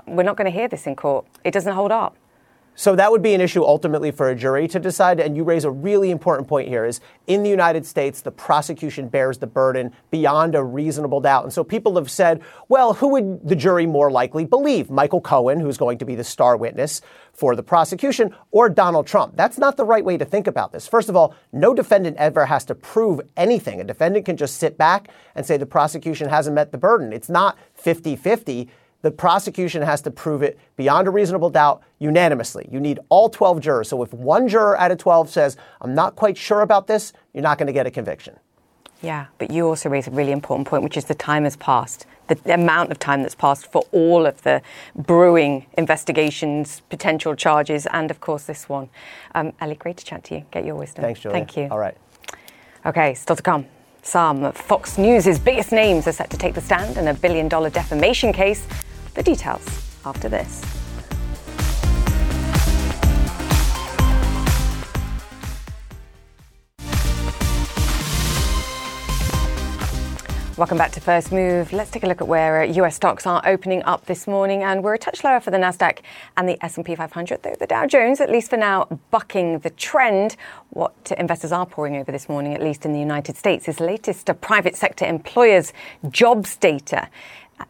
[0.06, 1.26] we're not going to hear this in court.
[1.44, 2.16] It doesn't hold up.
[2.74, 5.20] So that would be an issue ultimately for a jury to decide.
[5.20, 9.08] And you raise a really important point here is in the United States, the prosecution
[9.08, 11.44] bears the burden beyond a reasonable doubt.
[11.44, 14.90] And so people have said, well, who would the jury more likely believe?
[14.90, 19.36] Michael Cohen, who's going to be the star witness for the prosecution, or Donald Trump?
[19.36, 20.86] That's not the right way to think about this.
[20.86, 23.80] First of all, no defendant ever has to prove anything.
[23.80, 27.12] A defendant can just sit back and say the prosecution hasn't met the burden.
[27.12, 28.68] It's not 50 50
[29.02, 32.68] the prosecution has to prove it beyond a reasonable doubt unanimously.
[32.70, 33.88] You need all 12 jurors.
[33.88, 37.42] So if one juror out of 12 says, I'm not quite sure about this, you're
[37.42, 38.38] not going to get a conviction.
[39.02, 42.06] Yeah, but you also raise a really important point, which is the time has passed.
[42.28, 44.62] The, the amount of time that's passed for all of the
[44.94, 48.88] brewing investigations, potential charges, and of course this one.
[49.34, 50.44] Um, Elie, great to chat to you.
[50.52, 51.02] Get your wisdom.
[51.02, 51.36] Thanks, Julia.
[51.36, 51.66] Thank you.
[51.68, 51.96] All right.
[52.86, 53.66] Okay, still to come.
[54.02, 57.70] Some Fox News' biggest names are set to take the stand in a billion dollar
[57.70, 58.66] defamation case.
[59.14, 59.66] The details
[60.06, 60.62] after this.
[70.58, 71.72] Welcome back to First Move.
[71.72, 74.84] Let's take a look at where US uh, stocks are opening up this morning, and
[74.84, 76.00] we're a touch lower for the Nasdaq
[76.36, 80.36] and the S&P 500, though the Dow Jones, at least for now, bucking the trend.
[80.70, 84.30] What investors are poring over this morning, at least in the United States, is latest
[84.40, 85.72] private sector employers'
[86.10, 87.08] jobs data.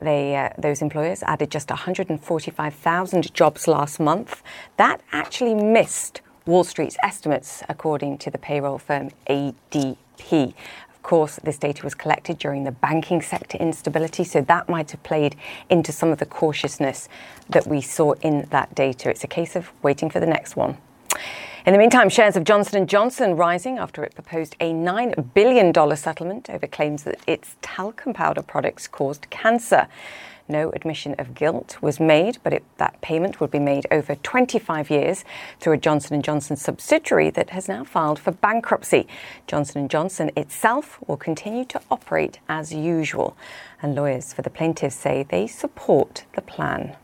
[0.01, 4.43] They, uh, those employers added just 145,000 jobs last month.
[4.77, 10.55] That actually missed Wall Street's estimates, according to the payroll firm ADP.
[10.91, 15.03] Of course, this data was collected during the banking sector instability, so that might have
[15.03, 15.37] played
[15.69, 17.09] into some of the cautiousness
[17.49, 19.11] that we saw in that data.
[19.11, 20.79] It's a case of waiting for the next one.
[21.65, 25.97] In the meantime, shares of Johnson & Johnson rising after it proposed a $9 billion
[25.97, 29.87] settlement over claims that its talcum powder products caused cancer.
[30.49, 34.91] No admission of guilt was made, but it, that payment would be made over 25
[34.91, 35.25] years
[35.61, 39.07] through a Johnson & Johnson subsidiary that has now filed for bankruptcy.
[39.47, 43.37] Johnson & Johnson itself will continue to operate as usual,
[43.81, 46.97] and lawyers for the plaintiffs say they support the plan.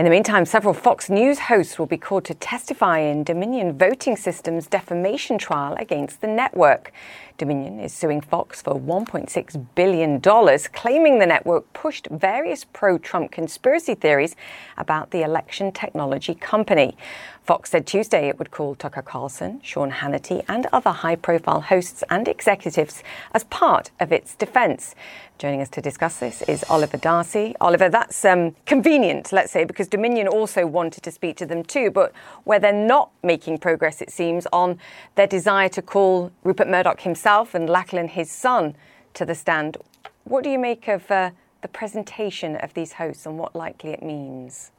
[0.00, 4.16] In the meantime, several Fox News hosts will be called to testify in Dominion Voting
[4.16, 6.90] Systems defamation trial against the network.
[7.36, 10.18] Dominion is suing Fox for $1.6 billion,
[10.72, 14.36] claiming the network pushed various pro Trump conspiracy theories
[14.78, 16.96] about the election technology company.
[17.50, 22.04] Fox said Tuesday it would call Tucker Carlson, Sean Hannity, and other high profile hosts
[22.08, 23.02] and executives
[23.34, 24.94] as part of its defense.
[25.36, 27.56] Joining us to discuss this is Oliver Darcy.
[27.60, 31.90] Oliver, that's um, convenient, let's say, because Dominion also wanted to speak to them too,
[31.90, 32.12] but
[32.44, 34.78] where they're not making progress, it seems, on
[35.16, 38.76] their desire to call Rupert Murdoch himself and Lachlan, his son,
[39.14, 39.76] to the stand.
[40.22, 41.32] What do you make of uh,
[41.62, 44.70] the presentation of these hosts and what likely it means?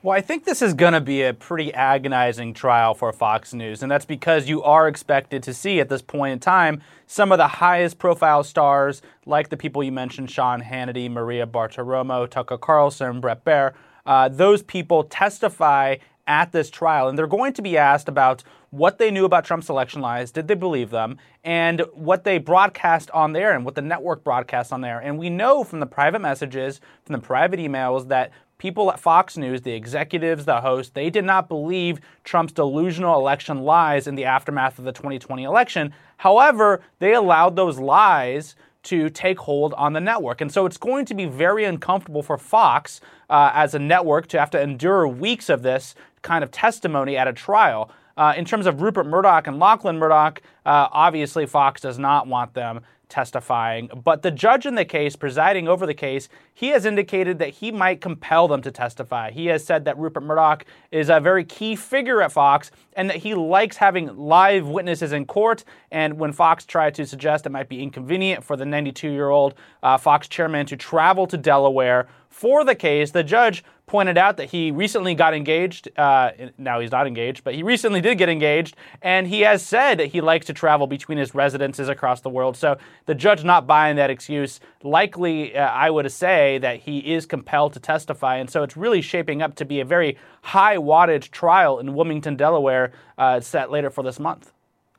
[0.00, 3.82] Well, I think this is going to be a pretty agonizing trial for Fox News,
[3.82, 7.38] and that's because you are expected to see at this point in time some of
[7.38, 13.20] the highest profile stars, like the people you mentioned Sean Hannity, Maria Bartiromo, Tucker Carlson,
[13.20, 13.74] Bret Baier.
[14.06, 15.96] Uh, those people testify
[16.28, 19.68] at this trial, and they're going to be asked about what they knew about Trump's
[19.68, 23.82] election lies, did they believe them, and what they broadcast on there and what the
[23.82, 25.00] network broadcast on there.
[25.00, 29.36] And we know from the private messages, from the private emails, that people at Fox
[29.36, 34.24] News, the executives, the hosts, they did not believe Trump's delusional election lies in the
[34.24, 35.94] aftermath of the 2020 election.
[36.18, 40.40] However, they allowed those lies to take hold on the network.
[40.40, 44.38] And so it's going to be very uncomfortable for Fox uh, as a network to
[44.38, 47.90] have to endure weeks of this kind of testimony at a trial.
[48.16, 52.54] Uh, in terms of Rupert Murdoch and Lachlan Murdoch, uh, obviously Fox does not want
[52.54, 53.90] them testifying.
[54.04, 57.70] But the judge in the case, presiding over the case, he has indicated that he
[57.70, 59.30] might compel them to testify.
[59.30, 63.16] He has said that Rupert Murdoch is a very key figure at Fox and that
[63.16, 65.64] he likes having live witnesses in court.
[65.90, 69.54] And when Fox tried to suggest it might be inconvenient for the 92 year old
[69.82, 74.50] uh, Fox chairman to travel to Delaware for the case, the judge pointed out that
[74.50, 75.88] he recently got engaged.
[75.98, 79.98] Uh, now he's not engaged, but he recently did get engaged, and he has said
[79.98, 82.56] that he likes to travel between his residences across the world.
[82.56, 87.26] So the judge not buying that excuse, likely, uh, I would say that he is
[87.26, 91.30] compelled to testify, and so it's really shaping up to be a very high wattage
[91.30, 94.52] trial in Wilmington, Delaware, uh, set later for this month.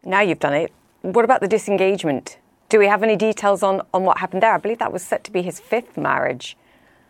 [0.04, 0.74] Now you've done it.
[1.04, 2.38] What about the disengagement?
[2.70, 4.54] Do we have any details on, on what happened there?
[4.54, 6.58] I believe that was set to be his fifth marriage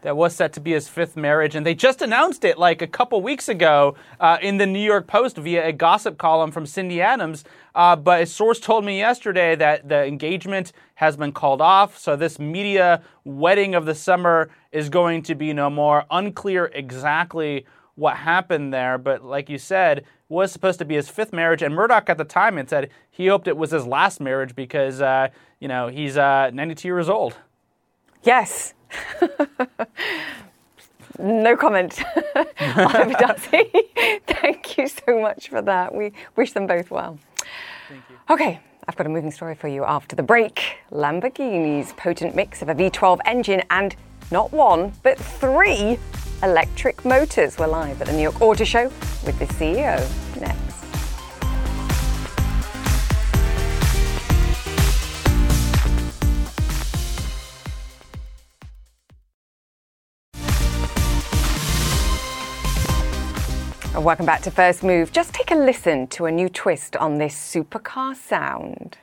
[0.01, 2.87] that was set to be his fifth marriage, and they just announced it like a
[2.87, 7.01] couple weeks ago uh, in the New York Post via a gossip column from Cindy
[7.01, 7.43] Adams.
[7.75, 12.15] Uh, but a source told me yesterday that the engagement has been called off, so
[12.15, 16.05] this media wedding of the summer is going to be no more.
[16.11, 21.33] Unclear exactly what happened there, but like you said, was supposed to be his fifth
[21.33, 24.55] marriage, and Murdoch at the time had said he hoped it was his last marriage
[24.55, 25.27] because uh,
[25.59, 27.35] you know he's uh, 92 years old.
[28.23, 28.73] Yes,
[31.19, 32.01] no comment.
[32.59, 33.69] Oliver Darcy,
[34.27, 35.93] thank you so much for that.
[35.93, 37.19] We wish them both well.
[37.87, 38.17] Thank you.
[38.29, 38.59] Okay.
[38.87, 40.77] I've got a moving story for you after the break.
[40.91, 43.95] Lamborghini's potent mix of a V12 engine and
[44.31, 45.99] not one, but three
[46.41, 47.59] electric motors.
[47.59, 48.85] We're live at the New York Auto Show
[49.25, 50.28] with the CEO
[63.99, 65.11] Welcome back to First Move.
[65.11, 68.97] Just take a listen to a new twist on this supercar sound.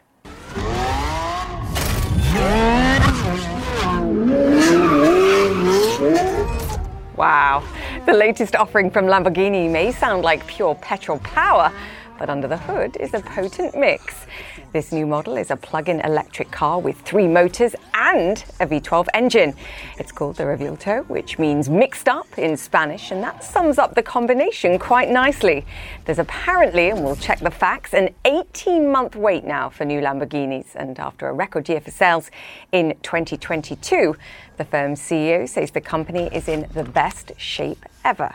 [7.15, 7.63] Wow.
[8.07, 11.71] The latest offering from Lamborghini may sound like pure petrol power,
[12.19, 14.27] but under the hood is a potent mix.
[14.77, 19.07] This new model is a plug in electric car with three motors and a V12
[19.15, 19.55] engine.
[19.99, 24.03] It's called the Revuelto, which means mixed up in Spanish, and that sums up the
[24.03, 25.65] combination quite nicely.
[26.05, 30.75] There's apparently, and we'll check the facts, an 18 month wait now for new Lamborghinis,
[30.75, 32.31] and after a record year for sales
[32.71, 34.15] in 2022,
[34.59, 38.35] the firm's CEO says the company is in the best shape ever.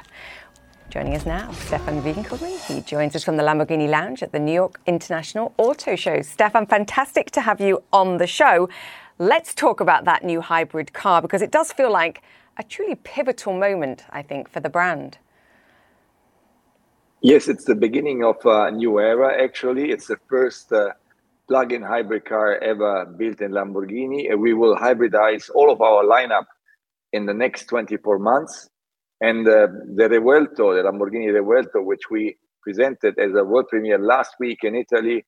[0.91, 2.59] Joining us now, Stephan Winkelmann.
[2.67, 6.21] He joins us from the Lamborghini Lounge at the New York International Auto Show.
[6.21, 8.67] Stephan, fantastic to have you on the show.
[9.17, 12.21] Let's talk about that new hybrid car because it does feel like
[12.57, 15.17] a truly pivotal moment, I think, for the brand.
[17.21, 19.91] Yes, it's the beginning of a new era, actually.
[19.91, 20.89] It's the first uh,
[21.47, 24.37] plug in hybrid car ever built in Lamborghini.
[24.37, 26.47] We will hybridize all of our lineup
[27.13, 28.70] in the next 24 months.
[29.21, 34.33] And uh, the Revuelto, the Lamborghini Revuelto, which we presented as a world premiere last
[34.39, 35.23] week in Italy,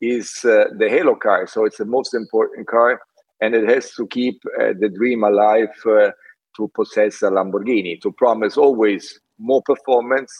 [0.00, 1.46] is uh, the halo car.
[1.46, 3.00] So it's the most important car,
[3.40, 6.10] and it has to keep uh, the dream alive uh,
[6.56, 10.32] to possess a Lamborghini, to promise always more performance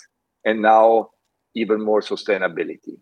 [0.45, 1.11] and now
[1.55, 2.97] even more sustainability.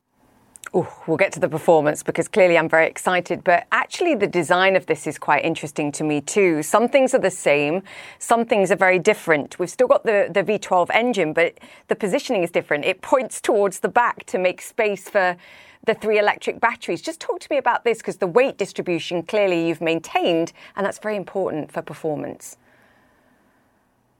[0.74, 3.44] Ooh, we'll get to the performance because clearly I'm very excited.
[3.44, 6.62] But actually, the design of this is quite interesting to me too.
[6.62, 7.82] Some things are the same,
[8.18, 9.58] some things are very different.
[9.58, 11.58] We've still got the, the V12 engine, but
[11.88, 12.86] the positioning is different.
[12.86, 15.36] It points towards the back to make space for
[15.84, 17.02] the three electric batteries.
[17.02, 20.98] Just talk to me about this because the weight distribution clearly you've maintained, and that's
[20.98, 22.56] very important for performance.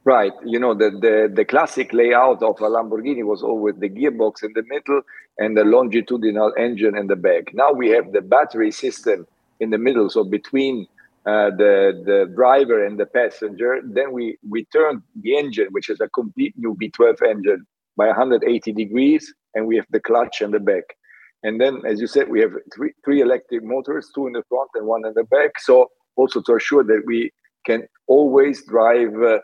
[0.05, 0.33] Right.
[0.45, 4.53] You know, the, the, the classic layout of a Lamborghini was always the gearbox in
[4.53, 5.03] the middle
[5.43, 7.45] and the longitudinal engine in the back.
[7.53, 9.27] Now we have the battery system
[9.59, 10.87] in the middle, so between
[11.25, 11.75] uh, the
[12.11, 13.81] the driver and the passenger.
[13.85, 17.67] Then we we turn the engine, which is a complete new V12 engine,
[17.97, 20.87] by 180 degrees, and we have the clutch in the back.
[21.45, 24.71] And then, as you said, we have three three electric motors, two in the front
[24.75, 25.53] and one in the back.
[25.59, 27.33] So also to assure that we
[27.67, 29.15] can always drive.
[29.33, 29.39] Uh,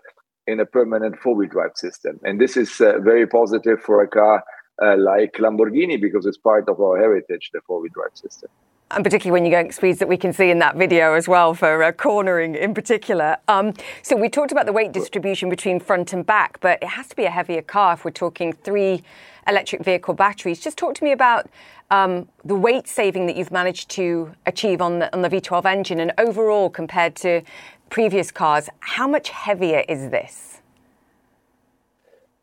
[0.49, 2.19] in a permanent four-wheel drive system.
[2.25, 4.43] And this is uh, very positive for a car
[4.83, 8.51] uh, like Lamborghini because it's part of our heritage, the four-wheel drive system.
[8.91, 11.53] And particularly when you're going speeds that we can see in that video as well
[11.53, 13.37] for uh, cornering in particular.
[13.47, 17.09] Um, so we talked about the weight distribution between front and back, but it has
[17.09, 19.03] to be a heavier car if we're talking three
[19.47, 20.59] electric vehicle batteries.
[20.59, 21.51] Just talk to me about
[21.91, 26.01] um, the weight saving that you've managed to achieve on the, on the V12 engine
[26.01, 27.43] and overall compared to
[27.91, 28.71] previous cars.
[28.81, 30.48] How much heavier is this?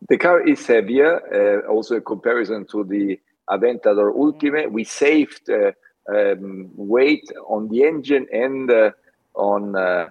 [0.08, 4.72] The car is heavier, uh, also in comparison to the Aventador Ultime.
[4.72, 5.72] We saved uh,
[6.14, 8.92] um, weight on the engine and uh,
[9.34, 10.10] on uh,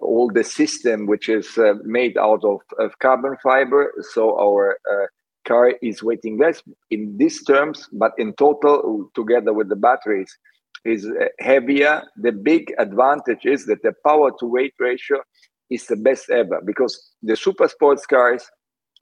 [0.00, 3.92] all the system, which is uh, made out of, of, carbon fiber.
[4.12, 5.06] So our uh,
[5.46, 10.36] car is weighing less in these terms, but in total, together with the batteries,
[10.84, 11.06] is
[11.38, 12.02] heavier.
[12.16, 15.22] The big advantage is that the power to weight ratio
[15.70, 18.48] is the best ever because the super sports cars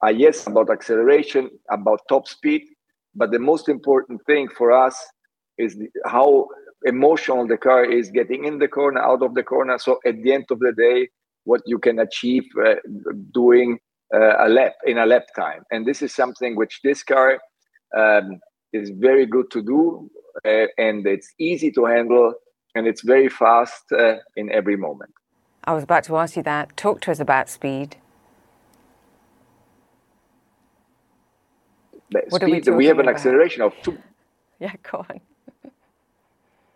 [0.01, 2.63] are, yes, about acceleration, about top speed,
[3.15, 4.97] but the most important thing for us
[5.57, 6.47] is how
[6.85, 9.77] emotional the car is getting in the corner, out of the corner.
[9.79, 11.09] So at the end of the day,
[11.45, 12.75] what you can achieve uh,
[13.33, 13.79] doing
[14.13, 15.63] uh, a lap in a lap time.
[15.71, 17.39] And this is something which this car
[17.97, 18.39] um,
[18.73, 20.09] is very good to do
[20.45, 22.33] uh, and it's easy to handle
[22.75, 25.11] and it's very fast uh, in every moment.
[25.63, 26.75] I was about to ask you that.
[26.77, 27.97] Talk to us about speed.
[32.29, 33.15] What speed, we, we have an about?
[33.15, 33.97] acceleration of two.
[34.59, 35.19] Yeah, go on.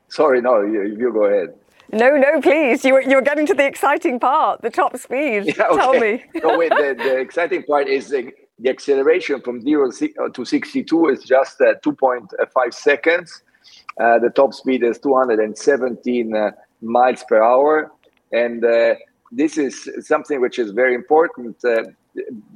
[0.07, 1.53] Sorry, no, you, you go ahead.
[1.91, 2.85] No, no, please.
[2.85, 5.55] You, you're getting to the exciting part, the top speed.
[5.57, 5.77] Yeah, okay.
[5.77, 6.23] Tell me.
[6.43, 9.91] no, wait, the, the exciting part is the, the acceleration from 0
[10.33, 13.41] to 62 is just uh, 2.5 seconds.
[13.99, 17.91] Uh, the top speed is 217 uh, miles per hour.
[18.31, 18.95] And uh,
[19.31, 21.57] this is something which is very important.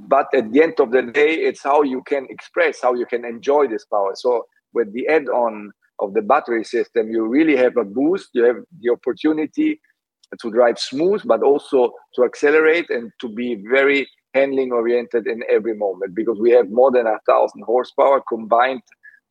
[0.07, 3.25] But at the end of the day, it's how you can express, how you can
[3.25, 4.13] enjoy this power.
[4.15, 8.29] So with the add-on of the battery system, you really have a boost.
[8.33, 9.79] You have the opportunity
[10.41, 15.75] to drive smooth, but also to accelerate and to be very handling oriented in every
[15.75, 18.81] moment because we have more than a thousand horsepower combined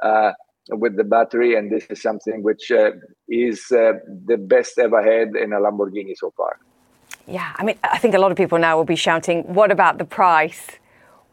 [0.02, 0.32] uh,
[0.70, 2.92] with the battery, and this is something which uh,
[3.28, 3.94] is uh,
[4.26, 6.58] the best ever had in a Lamborghini so far.
[7.32, 9.96] Yeah, I mean, I think a lot of people now will be shouting, "What about
[9.96, 10.66] the price?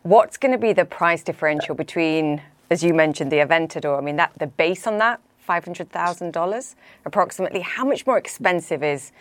[0.04, 3.98] What's going to be the price differential between, as you mentioned, the Aventador?
[3.98, 7.60] I mean, that the base on that, five hundred thousand dollars, approximately.
[7.60, 9.12] How much more expensive is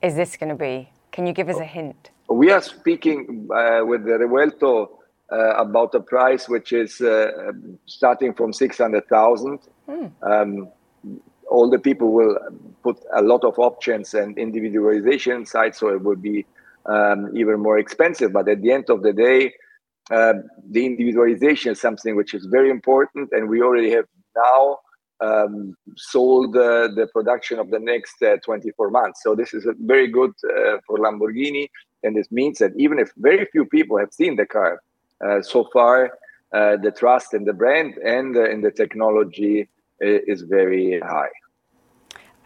[0.00, 0.88] is this going to be?
[1.10, 2.10] Can you give us a hint?
[2.28, 4.90] We are speaking uh, with the Revuelto
[5.32, 7.52] uh, about a price which is uh,
[7.86, 9.58] starting from 600,000.
[9.88, 10.12] Mm.
[10.22, 10.68] Um,
[11.48, 12.36] all the people will
[12.82, 16.46] put a lot of options and individualization inside, so it will be
[16.86, 18.32] um, even more expensive.
[18.32, 19.54] But at the end of the day,
[20.10, 20.34] uh,
[20.70, 24.78] the individualization is something which is very important, and we already have now
[25.20, 29.22] um, sold uh, the production of the next uh, 24 months.
[29.22, 31.68] So this is very good uh, for Lamborghini,
[32.02, 34.80] and this means that even if very few people have seen the car,
[35.24, 36.12] uh, so far,
[36.54, 39.68] uh, the trust in the brand and in the technology
[40.00, 41.30] is very high.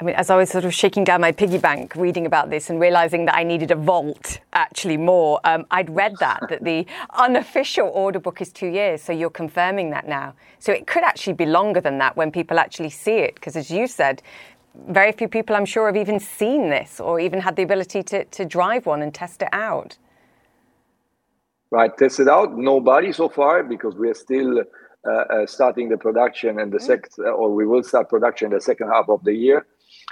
[0.00, 2.68] I mean, as I was sort of shaking down my piggy bank reading about this
[2.68, 6.86] and realizing that I needed a vault actually more, um, I'd read that, that the
[7.11, 9.00] unofficial order book is two years.
[9.00, 10.34] So you're confirming that now.
[10.59, 13.36] So it could actually be longer than that when people actually see it.
[13.36, 14.22] Because as you said,
[14.88, 18.24] very few people, I'm sure, have even seen this or even had the ability to,
[18.24, 19.98] to drive one and test it out
[21.72, 24.62] right test it out nobody so far because we are still
[25.46, 26.86] starting the production and the mm.
[26.86, 29.66] second or we will start production in the second half of the year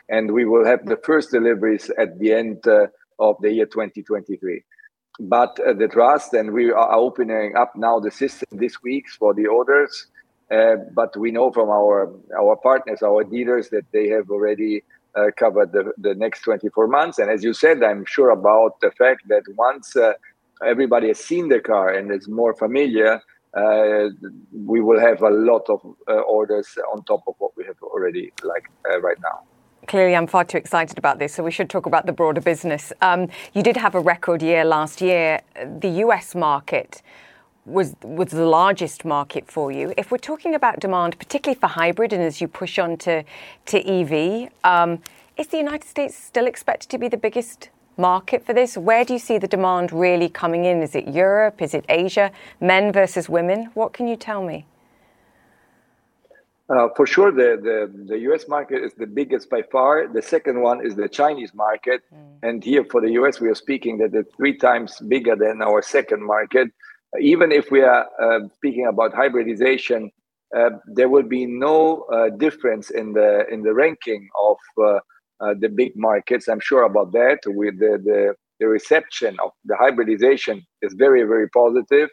[0.09, 2.87] and we will have the first deliveries at the end uh,
[3.19, 4.63] of the year 2023
[5.21, 9.35] but uh, the trust, and we are opening up now the system this week for
[9.35, 10.07] the orders.
[10.51, 14.83] Uh, but we know from our our partners, our dealers, that they have already
[15.15, 17.19] uh, covered the, the next 24 months.
[17.19, 20.15] And as you said, I'm sure about the fact that once uh,
[20.65, 23.19] everybody has seen the car and is more familiar, uh,
[23.55, 28.33] we will have a lot of uh, orders on top of what we have already
[28.45, 28.71] like
[29.03, 29.41] right now
[29.91, 32.93] clearly I'm far too excited about this, so we should talk about the broader business.
[33.01, 35.41] Um, you did have a record year last year.
[35.81, 37.03] The US market
[37.67, 39.93] was was the largest market for you.
[39.97, 43.25] If we're talking about demand, particularly for hybrid, and as you push on to
[43.67, 45.01] to EV, um,
[45.37, 47.71] is the United States still expected to be the biggest
[48.01, 48.77] market for this?
[48.77, 50.83] Where do you see the demand really coming in?
[50.83, 51.61] Is it Europe?
[51.63, 52.33] Is it Asia?
[52.61, 53.71] Men versus women?
[53.75, 54.67] What can you tell me?
[56.71, 60.07] Uh, for sure, the, the, the US market is the biggest by far.
[60.07, 62.01] The second one is the Chinese market.
[62.15, 62.49] Mm.
[62.49, 65.83] And here for the US, we are speaking that it's three times bigger than our
[65.83, 66.69] second market.
[67.21, 70.13] Even if we are uh, speaking about hybridization,
[70.57, 74.57] uh, there will be no uh, difference in the in the ranking of
[75.41, 76.49] uh, uh, the big markets.
[76.49, 77.41] I'm sure about that.
[77.47, 82.09] With the, the, the reception of the hybridization is very very positive,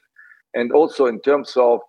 [0.53, 1.82] and also in terms of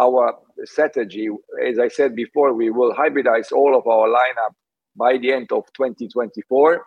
[0.00, 0.34] our
[0.64, 1.28] strategy,
[1.64, 4.54] as I said before, we will hybridize all of our lineup
[4.96, 6.82] by the end of 2024.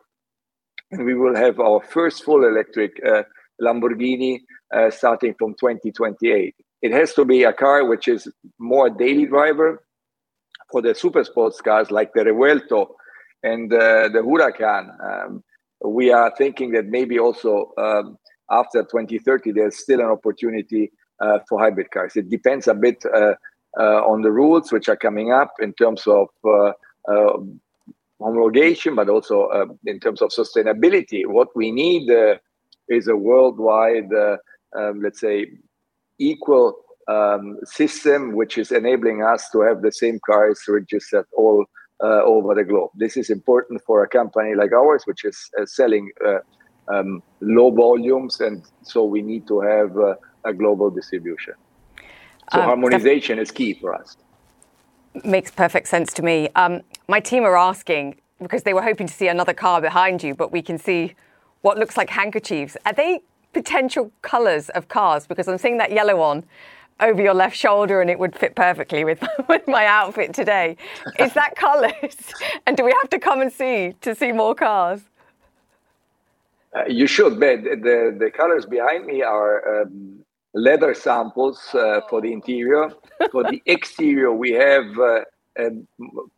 [0.91, 3.23] And we will have our first full electric uh,
[3.61, 4.39] Lamborghini
[4.73, 6.55] uh, starting from 2028.
[6.81, 8.27] It has to be a car which is
[8.59, 9.83] more daily driver
[10.71, 12.87] for the super sports cars like the Revuelto
[13.43, 14.89] and uh, the Huracan.
[15.03, 15.43] Um,
[15.85, 18.17] we are thinking that maybe also um,
[18.49, 22.15] after 2030, there's still an opportunity uh, for hybrid cars.
[22.15, 23.33] It depends a bit uh,
[23.79, 26.29] uh, on the rules which are coming up in terms of
[28.19, 31.25] homologation, but also in terms of sustainability.
[31.27, 32.09] What we need
[32.87, 34.09] is a worldwide,
[34.77, 35.47] um, let's say,
[36.19, 36.75] equal
[37.07, 41.65] um, system which is enabling us to have the same cars registered all
[42.03, 42.91] uh, over the globe.
[42.95, 46.39] This is important for a company like ours, which is uh, selling uh,
[46.87, 49.95] um, low volumes, and so we need to have
[50.45, 51.53] a global distribution.
[52.53, 54.15] So um, harmonization is key for us.
[55.23, 56.49] Makes perfect sense to me.
[56.55, 60.35] Um, my team are asking because they were hoping to see another car behind you,
[60.35, 61.15] but we can see
[61.61, 62.77] what looks like handkerchiefs.
[62.85, 63.21] Are they
[63.51, 65.27] potential colours of cars?
[65.27, 66.45] Because I'm seeing that yellow one
[66.99, 70.77] over your left shoulder and it would fit perfectly with, with my outfit today.
[71.19, 72.15] Is that colours?
[72.65, 75.01] and do we have to come and see to see more cars?
[76.75, 80.19] Uh, you should, but the, the colors behind me are um,
[80.53, 82.91] leather samples uh, for the interior.
[83.31, 85.21] for the exterior, we have uh,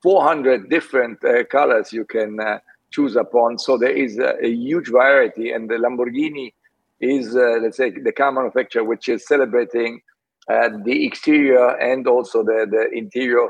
[0.01, 2.60] 400 different uh, colors you can uh,
[2.91, 3.57] choose upon.
[3.60, 6.53] So there is a, a, huge variety, and the Lamborghini
[6.99, 10.01] is, uh, let's say, the car manufacturer which is celebrating
[10.50, 13.47] the exterior and also the, the interior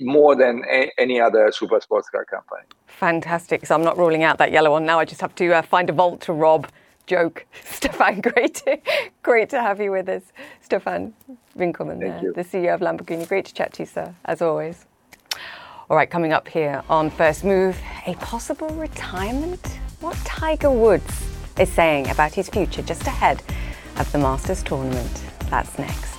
[0.00, 2.62] more than a, any other super sports car company.
[2.86, 3.66] Fantastic.
[3.66, 4.98] So I'm not ruling out that yellow one now.
[4.98, 6.68] I just have to uh, find a vault to rob.
[7.06, 7.46] Joke.
[7.64, 8.78] Stephan, great to,
[9.22, 10.22] great to have you with us.
[10.60, 11.14] Stephan
[11.56, 13.26] Winkelmann, uh, the CEO of Lamborghini.
[13.26, 14.84] Great to chat to you, sir, as always.
[15.90, 19.66] All right, coming up here on First Move, a possible retirement?
[20.00, 21.26] What Tiger Woods
[21.58, 23.42] is saying about his future just ahead
[23.96, 25.24] of the Masters tournament.
[25.48, 26.17] That's next.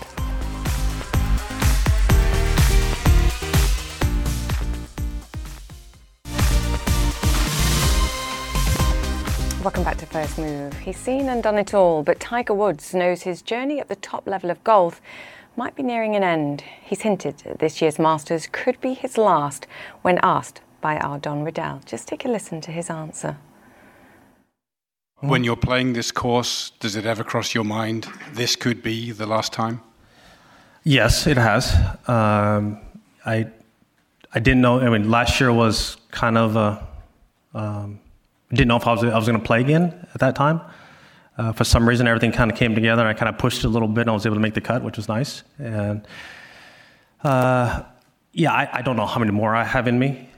[9.70, 10.76] Welcome back to First Move.
[10.80, 14.26] He's seen and done it all, but Tiger Woods knows his journey at the top
[14.26, 15.00] level of golf
[15.56, 16.64] might be nearing an end.
[16.82, 19.68] He's hinted this year's Masters could be his last
[20.02, 21.84] when asked by our Don Riddell.
[21.86, 23.38] Just take a listen to his answer.
[25.20, 29.28] When you're playing this course, does it ever cross your mind this could be the
[29.28, 29.84] last time?
[30.84, 31.76] Yes, it has.
[32.08, 32.80] Um,
[33.24, 33.46] I
[34.34, 34.80] I didn't know.
[34.80, 36.88] I mean, last year was kind of a
[37.54, 38.00] um,
[38.56, 40.62] didn't know if I was, I was going to play again at that time.
[41.38, 43.08] Uh, for some reason, everything kind of came together.
[43.08, 44.84] I kind of pushed a little bit, and I was able to make the cut,
[44.84, 45.44] which was nice.
[45.58, 46.06] And
[47.24, 47.84] uh,
[48.34, 50.30] yeah, I, I, don't know how many more I have in me.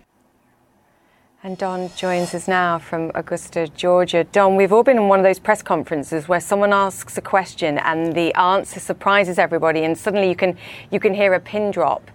[1.43, 4.25] And Don joins us now from Augusta, Georgia.
[4.25, 7.79] Don, we've all been in one of those press conferences where someone asks a question
[7.79, 10.55] and the answer surprises everybody, and suddenly you can
[10.91, 12.11] you can hear a pin drop.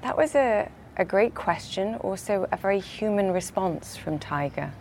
[0.00, 4.72] That was a, a great question, also a very human response from Tiger.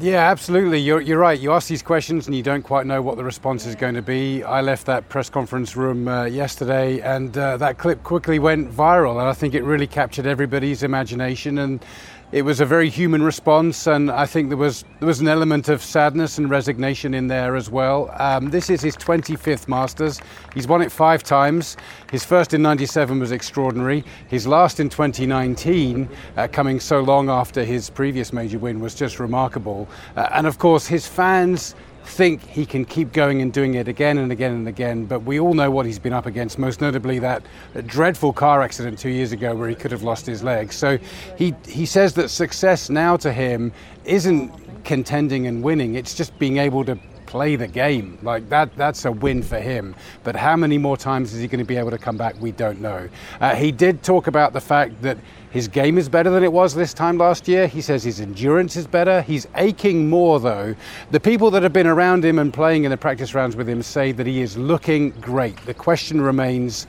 [0.00, 0.78] Yeah, absolutely.
[0.78, 1.40] You're, you're right.
[1.40, 4.02] You ask these questions and you don't quite know what the response is going to
[4.02, 4.44] be.
[4.44, 9.18] I left that press conference room uh, yesterday and uh, that clip quickly went viral.
[9.18, 11.58] And I think it really captured everybody's imagination.
[11.58, 11.84] And
[12.30, 15.70] it was a very human response, and I think there was there was an element
[15.70, 18.10] of sadness and resignation in there as well.
[18.18, 20.20] Um, this is his 25th Masters.
[20.52, 21.78] He's won it five times.
[22.10, 24.04] His first in '97 was extraordinary.
[24.28, 26.06] His last in 2019,
[26.36, 29.88] uh, coming so long after his previous major win, was just remarkable.
[30.14, 31.74] Uh, and of course, his fans
[32.08, 35.04] think he can keep going and doing it again and again and again.
[35.04, 37.42] But we all know what he's been up against, most notably that
[37.86, 40.72] dreadful car accident two years ago where he could have lost his leg.
[40.72, 40.98] So
[41.36, 43.72] he, he says that success now to him
[44.04, 44.52] isn't
[44.84, 46.98] contending and winning, it's just being able to
[47.28, 48.18] play the game.
[48.22, 49.94] Like that, that's a win for him.
[50.24, 52.34] But how many more times is he going to be able to come back?
[52.40, 53.06] We don't know.
[53.40, 55.18] Uh, he did talk about the fact that
[55.50, 57.66] his game is better than it was this time last year.
[57.66, 59.20] He says his endurance is better.
[59.20, 60.74] He's aching more, though.
[61.10, 63.82] The people that have been around him and playing in the practice rounds with him
[63.82, 65.56] say that he is looking great.
[65.66, 66.86] The question remains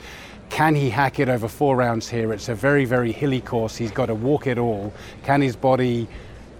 [0.48, 2.32] can he hack it over four rounds here?
[2.32, 3.76] It's a very, very hilly course.
[3.76, 4.92] He's got to walk it all.
[5.22, 6.08] Can his body,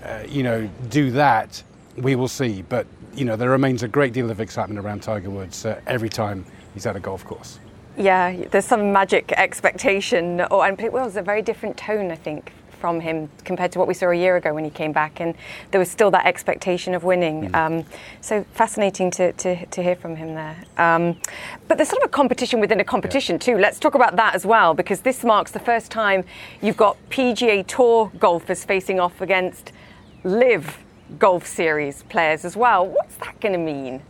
[0.05, 1.61] uh, you know, do that?
[1.97, 2.63] We will see.
[2.63, 2.87] But,
[3.21, 6.47] you know, there remains a great deal of excitement around Tiger Woods uh, every time
[6.73, 7.61] he's at a golf course.
[7.99, 12.51] Yeah, there's some magic expectation, or and it was a very different tone, I think,
[12.71, 15.35] from him compared to what we saw a year ago when he came back, and
[15.71, 17.51] there was still that expectation of winning.
[17.51, 17.55] Mm.
[17.55, 17.85] Um,
[18.23, 20.57] so fascinating to, to, to, hear from him there.
[20.79, 21.21] Um,
[21.69, 23.55] but there's sort of a competition within a competition yeah.
[23.55, 23.59] too.
[23.59, 26.25] Let's talk about that as well, because this marks the first time
[26.63, 29.73] you've got PGA Tour golfers facing off against
[30.25, 30.79] LIV
[31.19, 32.87] Golf Series players as well.
[32.87, 34.03] What's that going to mean?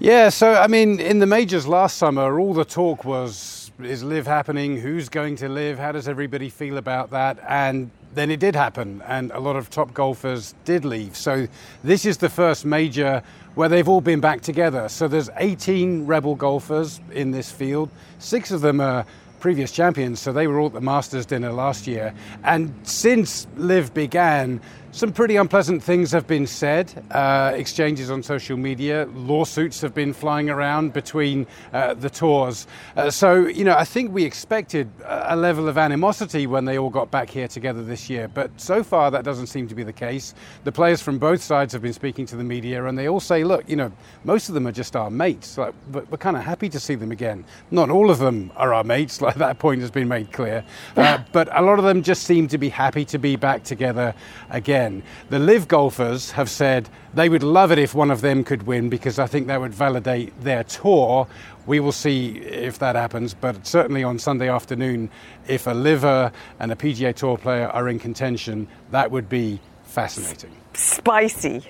[0.00, 4.26] Yeah, so I mean, in the majors last summer, all the talk was is LIV
[4.26, 4.76] happening?
[4.76, 5.78] Who's going to LIV?
[5.78, 7.38] How does everybody feel about that?
[7.48, 11.16] And then it did happen, and a lot of top golfers did leave.
[11.16, 11.46] So
[11.84, 13.22] this is the first major
[13.54, 14.88] where they've all been back together.
[14.88, 17.90] So there's 18 Rebel golfers in this field.
[18.18, 19.04] Six of them are
[19.40, 22.14] previous champions, so they were all at the Masters dinner last year.
[22.44, 24.60] And since LIV began,
[24.90, 30.14] some pretty unpleasant things have been said, uh, exchanges on social media, lawsuits have been
[30.14, 32.66] flying around between uh, the tours.
[32.96, 36.88] Uh, so, you know, I think we expected a level of animosity when they all
[36.88, 39.92] got back here together this year, but so far that doesn't seem to be the
[39.92, 40.34] case.
[40.64, 43.44] The players from both sides have been speaking to the media and they all say,
[43.44, 43.92] look, you know,
[44.24, 47.12] most of them are just our mates, like, we're kind of happy to see them
[47.12, 47.44] again.
[47.70, 50.64] Not all of them are our mates, like that point has been made clear,
[50.96, 54.14] uh, but a lot of them just seem to be happy to be back together
[54.48, 54.87] again
[55.30, 58.88] The LIV golfers have said they would love it if one of them could win
[58.88, 61.26] because I think that would validate their tour.
[61.66, 65.10] We will see if that happens, but certainly on Sunday afternoon,
[65.46, 70.50] if a liver and a PGA Tour player are in contention, that would be fascinating.
[70.74, 71.62] Spicy.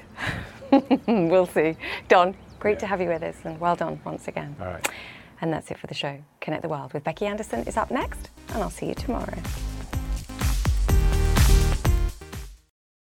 [1.07, 1.77] we'll see.
[2.09, 2.79] Don, great yeah.
[2.81, 4.55] to have you with us and well done once again.
[4.61, 4.89] All right.
[5.41, 6.19] And that's it for the show.
[6.41, 9.39] Connect the World with Becky Anderson is up next, and I'll see you tomorrow.